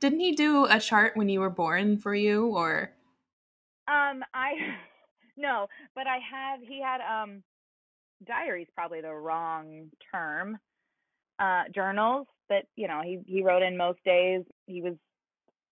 [0.00, 2.92] Didn't he do a chart when you were born for you or
[3.88, 4.52] um I
[5.42, 7.42] no, but I have he had um
[8.26, 10.58] diaries probably the wrong term.
[11.38, 14.42] Uh journals that, you know, he he wrote in most days.
[14.66, 14.94] He was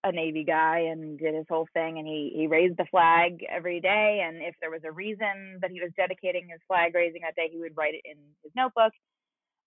[0.05, 3.81] a Navy guy and did his whole thing and he he raised the flag every
[3.81, 7.37] day and if there was a reason that he was dedicating his flag raising that
[7.37, 8.93] day he would write it in his notebook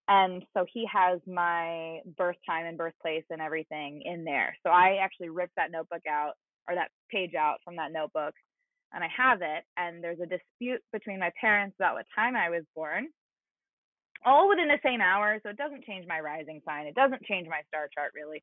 [0.08, 4.98] and so he has my birth time and birthplace and everything in there so i
[5.00, 6.32] actually ripped that notebook out
[6.68, 8.34] or that page out from that notebook
[8.94, 12.48] and i have it and there's a dispute between my parents about what time i
[12.48, 13.08] was born
[14.24, 17.46] all within the same hour so it doesn't change my rising sign it doesn't change
[17.48, 18.42] my star chart really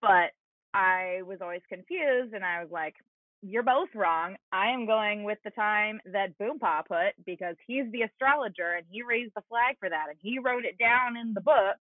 [0.00, 0.32] but
[0.74, 2.94] I was always confused and I was like,
[3.42, 4.36] you're both wrong.
[4.52, 9.02] I am going with the time that Boompaw put because he's the astrologer and he
[9.02, 11.76] raised the flag for that and he wrote it down in the book.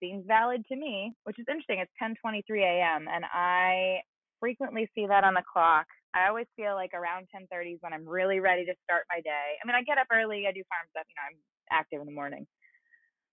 [0.00, 1.78] Seems valid to me, which is interesting.
[1.78, 3.06] It's 10:23 a.m.
[3.12, 4.00] and I
[4.40, 5.86] frequently see that on the clock.
[6.14, 9.56] I always feel like around 10:30 is when I'm really ready to start my day.
[9.62, 11.38] I mean, I get up early, I do farm stuff, you know, I'm
[11.70, 12.46] active in the morning.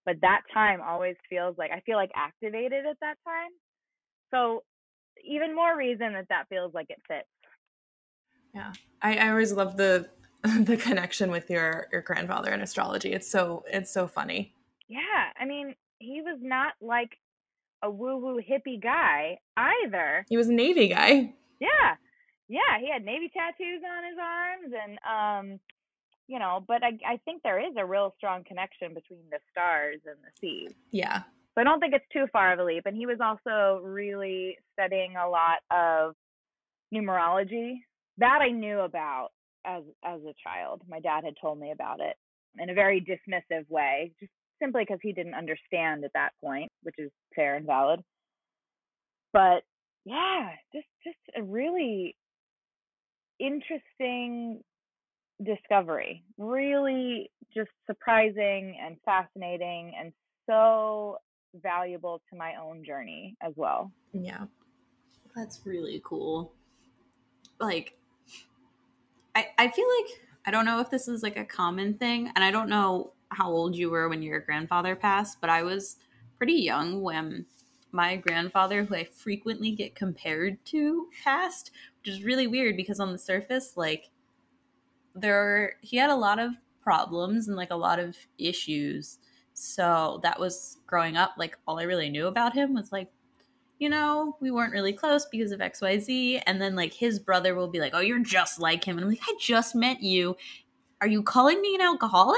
[0.05, 3.51] But that time always feels like I feel like activated at that time.
[4.31, 4.63] So
[5.25, 7.27] even more reason that that feels like it fits.
[8.53, 10.09] Yeah, I, I always love the
[10.43, 13.11] the connection with your your grandfather in astrology.
[13.11, 14.53] It's so it's so funny.
[14.87, 17.17] Yeah, I mean, he was not like
[17.83, 20.25] a woo woo hippie guy either.
[20.29, 21.33] He was a Navy guy.
[21.59, 21.95] Yeah,
[22.47, 25.59] yeah, he had Navy tattoos on his arms, and um,
[26.27, 29.99] you know, but I I think there is a real strong connection between the stars
[30.05, 30.67] and the sea.
[30.91, 31.23] Yeah,
[31.57, 32.85] so I don't think it's too far of a leap.
[32.85, 36.13] And he was also really studying a lot of
[36.93, 37.79] numerology
[38.19, 39.29] that I knew about
[39.65, 40.83] as as a child.
[40.87, 42.15] My dad had told me about it
[42.59, 44.31] in a very dismissive way, just
[44.61, 48.01] simply because he didn't understand at that point, which is fair and valid.
[49.33, 49.63] But
[50.05, 52.15] yeah, just just a really
[53.39, 54.61] interesting
[55.43, 56.23] discovery.
[56.37, 60.11] Really just surprising and fascinating and
[60.49, 61.17] so
[61.55, 63.91] valuable to my own journey as well.
[64.13, 64.45] Yeah.
[65.35, 66.53] That's really cool.
[67.59, 67.97] Like
[69.35, 72.43] I I feel like I don't know if this is like a common thing and
[72.43, 75.97] I don't know how old you were when your grandfather passed, but I was
[76.37, 77.45] pretty young when
[77.91, 83.11] my grandfather, who I frequently get compared to, passed, which is really weird because on
[83.11, 84.09] the surface, like
[85.15, 89.19] there are, he had a lot of problems and like a lot of issues
[89.59, 93.09] so that was growing up, like all I really knew about him was like,
[93.79, 96.43] you know, we weren't really close because of XYZ.
[96.45, 98.97] And then like his brother will be like, Oh, you're just like him.
[98.97, 100.37] And I'm like, I just met you.
[101.01, 102.37] Are you calling me an alcoholic?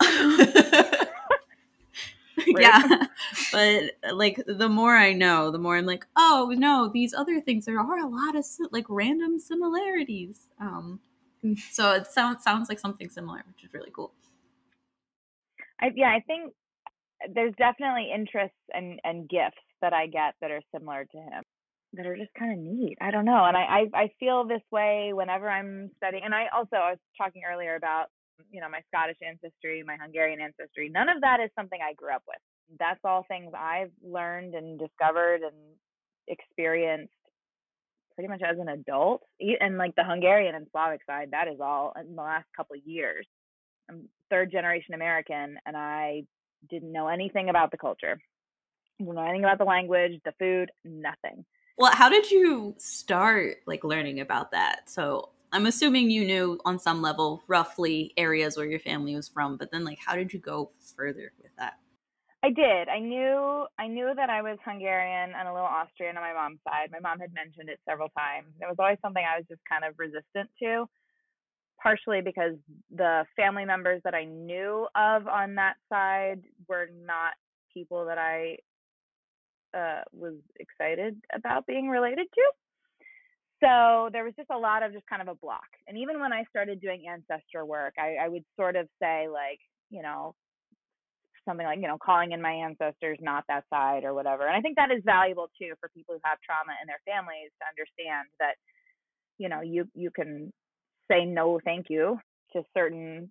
[2.46, 3.06] yeah.
[3.52, 7.66] But like the more I know, the more I'm like, oh no, these other things
[7.66, 10.46] there are a lot of like random similarities.
[10.60, 11.00] Um
[11.70, 14.12] so it sounds sounds like something similar, which is really cool.
[15.80, 16.52] I yeah, I think
[17.34, 21.42] there's definitely interests and and gifts that I get that are similar to him
[21.94, 22.98] that are just kind of neat.
[23.00, 23.62] I don't know, and I,
[23.94, 26.24] I I feel this way whenever I'm studying.
[26.24, 28.06] And I also I was talking earlier about
[28.50, 30.88] you know my Scottish ancestry, my Hungarian ancestry.
[30.88, 32.38] None of that is something I grew up with.
[32.78, 35.54] That's all things I've learned and discovered and
[36.28, 37.12] experienced
[38.14, 39.22] pretty much as an adult.
[39.60, 42.82] And like the Hungarian and Slavic side, that is all in the last couple of
[42.84, 43.26] years.
[43.88, 46.24] I'm third generation American and I
[46.68, 48.18] didn't know anything about the culture.
[48.98, 51.44] Didn't know anything about the language, the food, nothing.
[51.78, 54.88] Well, how did you start like learning about that?
[54.88, 59.56] So I'm assuming you knew on some level roughly areas where your family was from,
[59.56, 61.78] but then like how did you go further with that?
[62.42, 62.88] I did.
[62.90, 66.58] I knew I knew that I was Hungarian and a little Austrian on my mom's
[66.62, 66.90] side.
[66.92, 68.52] My mom had mentioned it several times.
[68.60, 70.84] It was always something I was just kind of resistant to
[71.82, 72.56] partially because
[72.94, 77.32] the family members that I knew of on that side were not
[77.72, 78.58] people that I
[79.74, 82.42] uh, was excited about being related to.
[83.66, 85.66] So there was just a lot of just kind of a block.
[85.88, 89.58] And even when I started doing ancestor work, I, I would sort of say, like,
[89.90, 90.34] you know,
[91.48, 94.46] something like, you know, calling in my ancestors, not that side or whatever.
[94.46, 97.50] And I think that is valuable too for people who have trauma in their families
[97.58, 98.54] to understand that,
[99.38, 100.52] you know, you you can
[101.10, 102.18] say no thank you
[102.52, 103.30] to certain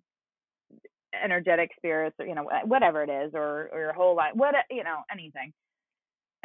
[1.22, 4.84] energetic spirits or you know whatever it is or or your whole life what you
[4.84, 5.52] know anything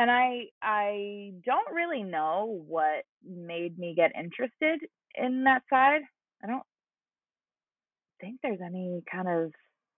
[0.02, 4.80] and i i don't really know what made me get interested
[5.16, 6.02] in that side.
[6.44, 6.64] I don't
[8.20, 9.52] think there's any kind of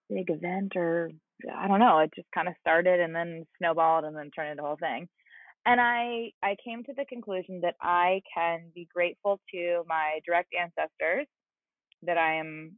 [0.10, 1.10] big event or
[1.56, 4.64] i don't know it just kind of started and then snowballed and then turned into
[4.64, 5.08] a whole thing.
[5.66, 10.54] And i i came to the conclusion that i can be grateful to my direct
[10.60, 11.28] ancestors
[12.04, 12.78] that i am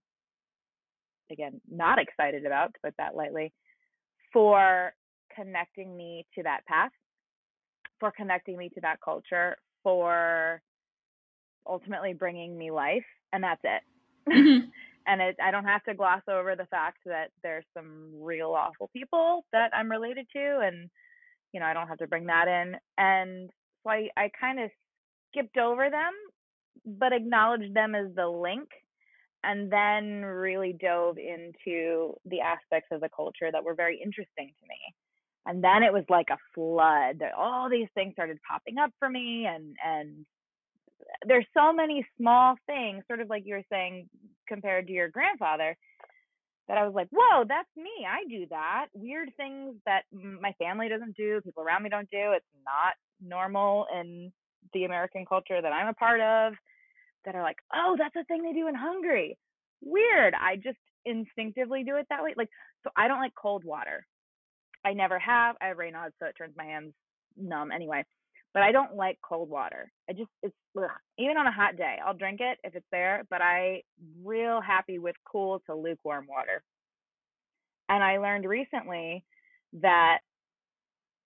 [1.32, 3.52] again, not excited about, to put that lightly,
[4.32, 4.94] for
[5.36, 6.92] connecting me to that path,
[8.00, 10.62] for connecting me to that culture, for
[11.68, 13.06] ultimately bringing me life.
[13.34, 13.82] And that's it.
[14.30, 14.68] Mm-hmm.
[15.08, 18.90] and it, I don't have to gloss over the fact that there's some real awful
[18.94, 20.60] people that I'm related to.
[20.64, 20.90] And,
[21.54, 22.76] you know, I don't have to bring that in.
[22.98, 23.50] And
[23.84, 24.70] so I, I kind of
[25.32, 26.14] skipped over them,
[27.00, 28.70] but acknowledged them as the link
[29.44, 34.68] and then really dove into the aspects of the culture that were very interesting to
[34.68, 34.96] me
[35.46, 39.46] and then it was like a flood all these things started popping up for me
[39.46, 40.26] and and
[41.02, 44.10] uh, there's so many small things sort of like you were saying
[44.48, 45.76] compared to your grandfather
[46.68, 48.08] that I was like, whoa, that's me.
[48.10, 48.88] I do that.
[48.94, 52.32] Weird things that my family doesn't do, people around me don't do.
[52.34, 54.32] It's not normal in
[54.74, 56.54] the American culture that I'm a part of
[57.26, 59.38] that are like, oh, that's a thing they do in Hungary.
[59.82, 60.34] Weird.
[60.34, 62.34] I just instinctively do it that way.
[62.36, 62.50] Like,
[62.84, 64.06] so I don't like cold water.
[64.86, 65.56] I never have.
[65.60, 66.94] I have Raynaud's, so it turns my hands
[67.36, 68.06] numb anyway.
[68.54, 69.92] But I don't like cold water.
[70.10, 70.90] I just it's ugh.
[71.18, 73.24] even on a hot day, I'll drink it if it's there.
[73.30, 73.82] But I
[74.24, 76.64] real happy with cool to lukewarm water.
[77.90, 79.26] And I learned recently
[79.82, 80.20] that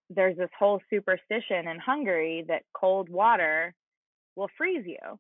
[0.10, 3.76] there's this whole superstition in Hungary that cold water
[4.36, 5.20] will freeze you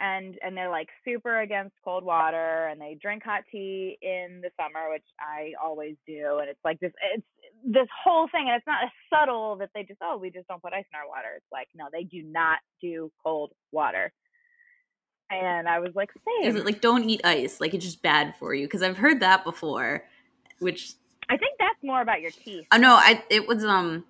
[0.00, 4.50] and and they're like super against cold water and they drink hot tea in the
[4.56, 7.24] summer which i always do and it's like this it's
[7.64, 10.62] this whole thing and it's not as subtle that they just oh we just don't
[10.62, 11.28] put ice in our water.
[11.36, 14.12] It's like no they do not do cold water.
[15.30, 18.34] And i was like same is it like don't eat ice like it's just bad
[18.38, 18.66] for you?
[18.66, 20.04] Because i've heard that before
[20.58, 20.94] which
[21.28, 22.66] i think that's more about your teeth.
[22.70, 24.04] I know i it was um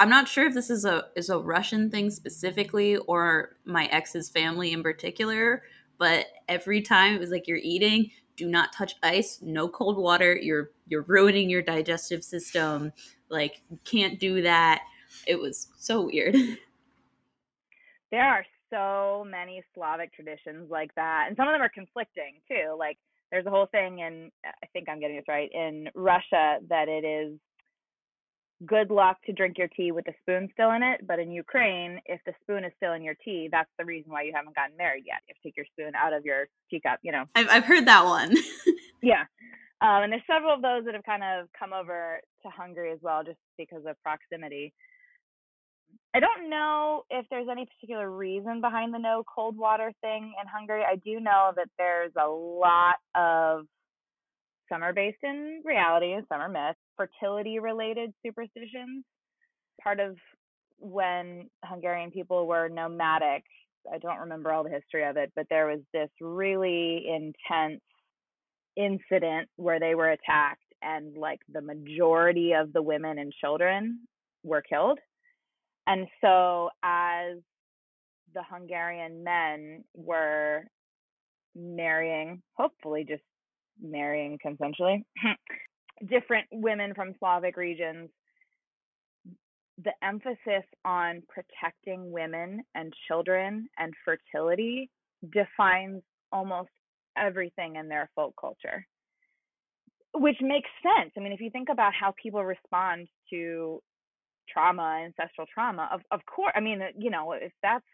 [0.00, 4.30] I'm not sure if this is a is a Russian thing specifically or my ex's
[4.30, 5.62] family in particular,
[5.98, 10.34] but every time it was like you're eating, do not touch ice, no cold water,
[10.34, 12.92] you're you're ruining your digestive system.
[13.28, 14.80] Like can't do that.
[15.26, 16.34] It was so weird.
[18.10, 22.74] There are so many Slavic traditions like that, and some of them are conflicting too.
[22.76, 22.98] Like
[23.30, 27.04] there's a whole thing in I think I'm getting this right in Russia that it
[27.04, 27.38] is
[28.66, 31.06] good luck to drink your tea with the spoon still in it.
[31.06, 34.22] But in Ukraine, if the spoon is still in your tea, that's the reason why
[34.22, 35.20] you haven't gotten married yet.
[35.26, 37.24] You have to take your spoon out of your teacup, you know.
[37.34, 38.34] I've, I've heard that one.
[39.02, 39.24] yeah.
[39.82, 42.98] Um, and there's several of those that have kind of come over to Hungary as
[43.00, 44.74] well, just because of proximity.
[46.12, 50.48] I don't know if there's any particular reason behind the no cold water thing in
[50.48, 50.82] Hungary.
[50.82, 53.66] I do know that there's a lot of
[54.68, 59.04] some are based in reality and some are myths, fertility related superstitions.
[59.82, 60.16] Part of
[60.78, 63.44] when Hungarian people were nomadic,
[63.92, 67.80] I don't remember all the history of it, but there was this really intense
[68.76, 74.00] incident where they were attacked and like the majority of the women and children
[74.42, 74.98] were killed.
[75.86, 77.38] And so as
[78.34, 80.64] the Hungarian men were
[81.56, 83.22] marrying, hopefully just
[83.82, 85.04] marrying consensually,
[86.08, 88.10] different women from Slavic regions,
[89.82, 94.90] the emphasis on protecting women and children and fertility
[95.32, 96.70] defines almost
[97.16, 98.86] everything in their folk culture,
[100.14, 101.12] which makes sense.
[101.16, 103.82] I mean, if you think about how people respond to
[104.48, 107.84] trauma, ancestral trauma, of, of course, I mean, uh, you know, if that's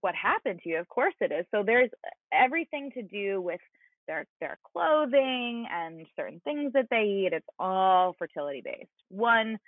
[0.00, 1.46] what happened to you, of course it is.
[1.50, 3.60] So there's uh, everything to do with
[4.06, 8.90] their their clothing and certain things that they eat it's all fertility based.
[9.08, 9.58] One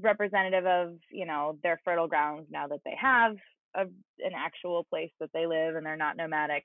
[0.00, 3.36] representative of you know their fertile grounds now that they have
[3.74, 6.64] a, an actual place that they live and they're not nomadic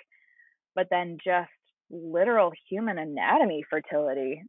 [0.76, 1.50] but then just
[1.90, 4.42] literal human anatomy fertility.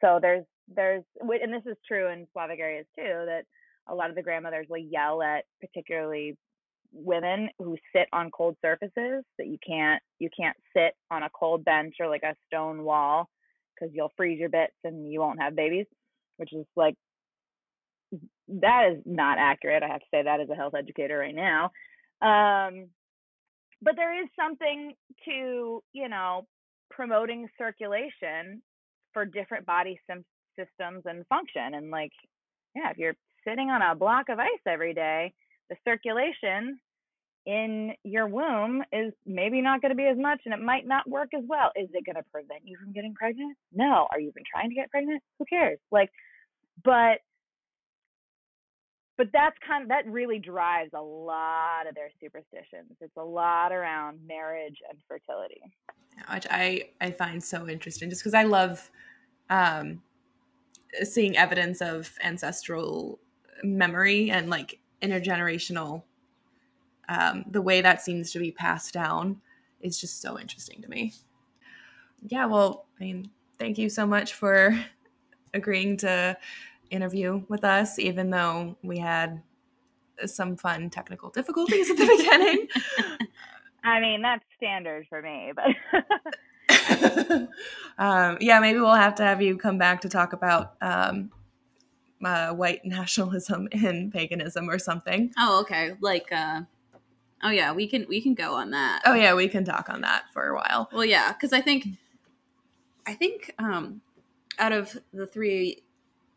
[0.00, 0.44] So there's
[0.74, 3.44] there's and this is true in slavic areas too that
[3.88, 6.36] a lot of the grandmothers will yell at particularly
[6.94, 11.64] women who sit on cold surfaces that you can't you can't sit on a cold
[11.64, 13.28] bench or like a stone wall
[13.74, 15.86] because you'll freeze your bits and you won't have babies
[16.36, 16.94] which is like
[18.48, 21.64] that is not accurate i have to say that as a health educator right now
[22.22, 22.86] um
[23.82, 26.46] but there is something to you know
[26.90, 28.62] promoting circulation
[29.12, 30.24] for different body sim-
[30.58, 31.74] systems and function.
[31.74, 32.12] And like,
[32.74, 33.16] yeah, if you're
[33.46, 35.32] sitting on a block of ice every day,
[35.70, 36.78] the circulation
[37.46, 41.08] in your womb is maybe not going to be as much and it might not
[41.08, 41.70] work as well.
[41.76, 43.56] Is it going to prevent you from getting pregnant?
[43.72, 44.06] No.
[44.10, 45.22] Are you even trying to get pregnant?
[45.38, 45.78] Who cares?
[45.90, 46.10] Like,
[46.82, 47.18] but
[49.16, 52.96] but that's kind of that really drives a lot of their superstitions.
[53.00, 55.60] It's a lot around marriage and fertility,
[56.32, 58.90] which I I find so interesting, just because I love
[59.50, 60.02] um,
[61.04, 63.20] seeing evidence of ancestral
[63.62, 66.02] memory and like intergenerational.
[67.08, 69.40] Um, the way that seems to be passed down
[69.80, 71.12] is just so interesting to me.
[72.22, 74.78] Yeah, well, I mean, thank you so much for
[75.54, 76.36] agreeing to
[76.90, 79.42] interview with us, even though we had
[80.26, 82.68] some fun technical difficulties at the beginning.
[83.82, 85.64] I mean, that's standard for me, but.
[87.98, 91.30] um, yeah, maybe we'll have to have you come back to talk about um,
[92.26, 95.32] uh, white nationalism and paganism or something.
[95.38, 95.92] Oh, okay.
[96.00, 96.62] Like, uh,
[97.42, 99.02] oh yeah, we can we can go on that.
[99.06, 100.88] Oh yeah, we can talk on that for a while.
[100.92, 101.86] Well, yeah, because I think,
[103.06, 104.00] I think um,
[104.58, 105.82] out of the three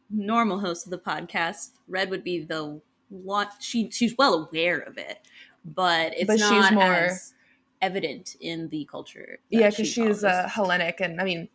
[0.10, 3.48] normal hosts of the podcast, Red would be the one.
[3.60, 5.20] She she's well aware of it,
[5.66, 7.34] but it's but not more, as
[7.82, 9.40] evident in the culture.
[9.50, 11.50] Yeah, because she she's uh, Hellenic, and I mean,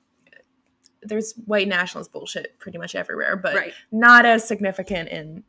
[1.02, 3.74] there's white nationalist bullshit pretty much everywhere, but right.
[3.90, 5.44] not as significant in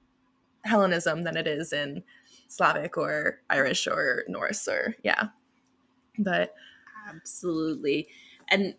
[0.64, 2.04] Hellenism than it is in
[2.48, 5.30] Slavic or Irish or Norse or yeah.
[6.18, 6.54] But
[7.10, 8.08] absolutely,
[8.50, 8.76] and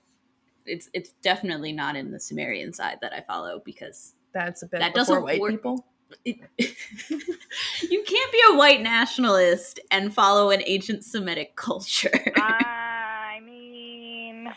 [0.67, 4.81] it's it's definitely not in the Sumerian side that I follow because that's a bit
[4.81, 5.53] that before white work.
[5.53, 5.87] people.
[6.25, 12.33] It, you can't be a white nationalist and follow an ancient Semitic culture.
[12.37, 14.53] I mean,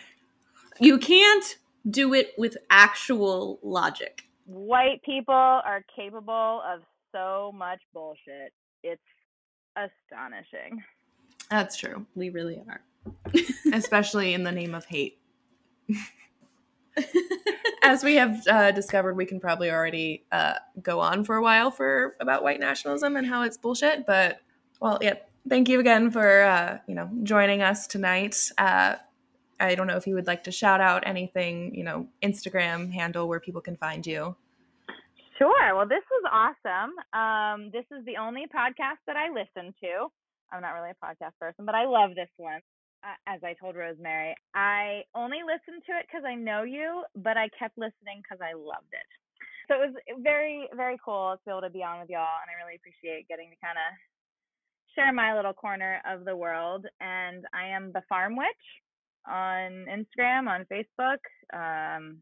[0.80, 1.57] you can't
[1.89, 4.23] do it with actual logic.
[4.45, 6.81] White people are capable of
[7.11, 8.53] so much bullshit.
[8.83, 9.01] It's
[9.75, 10.83] astonishing.
[11.49, 12.05] That's true.
[12.15, 12.81] We really are.
[13.73, 15.19] Especially in the name of hate.
[17.83, 21.71] As we have uh, discovered, we can probably already uh, go on for a while
[21.71, 24.05] for about white nationalism and how it's bullshit.
[24.05, 24.41] But
[24.81, 25.15] well, yeah.
[25.47, 28.51] Thank you again for uh, you know joining us tonight.
[29.60, 32.91] Uh, I don't know if you would like to shout out anything, you know, Instagram
[32.91, 34.36] handle where people can find you.
[35.38, 35.76] Sure.
[35.76, 36.93] Well, this was awesome.
[37.14, 40.08] Um, this is the only podcast that I listen to.
[40.51, 42.62] I'm not really a podcast person, but I love this one
[43.28, 47.49] as I told Rosemary, I only listened to it because I know you, but I
[47.58, 49.08] kept listening because I loved it.
[49.68, 52.49] So it was very, very cool to be able to be on with y'all, and
[52.49, 53.89] I really appreciate getting to kind of
[54.95, 56.86] share my little corner of the world.
[57.01, 58.66] And I am the Farm Witch
[59.30, 61.19] on Instagram, on Facebook,
[61.53, 62.17] um,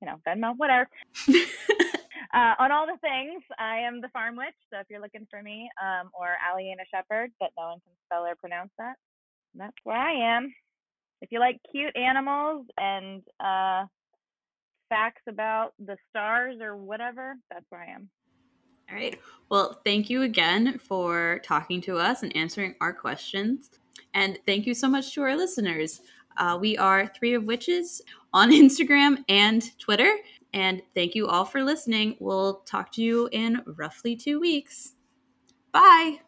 [0.00, 0.88] you know, Venmo, whatever.
[1.28, 4.54] uh, on all the things, I am the Farm Witch.
[4.72, 8.24] So if you're looking for me, um, or Aliana Shepard, but no one can spell
[8.24, 8.96] or pronounce that,
[9.54, 10.52] that's where I am.
[11.22, 13.86] If you like cute animals and uh,
[14.88, 18.10] facts about the stars or whatever, that's where I am.
[18.90, 19.18] All right.
[19.48, 23.70] Well, thank you again for talking to us and answering our questions.
[24.14, 26.00] And thank you so much to our listeners.
[26.36, 30.16] Uh, we are Three of Witches on Instagram and Twitter.
[30.52, 32.16] And thank you all for listening.
[32.18, 34.94] We'll talk to you in roughly two weeks.
[35.72, 36.20] Bye.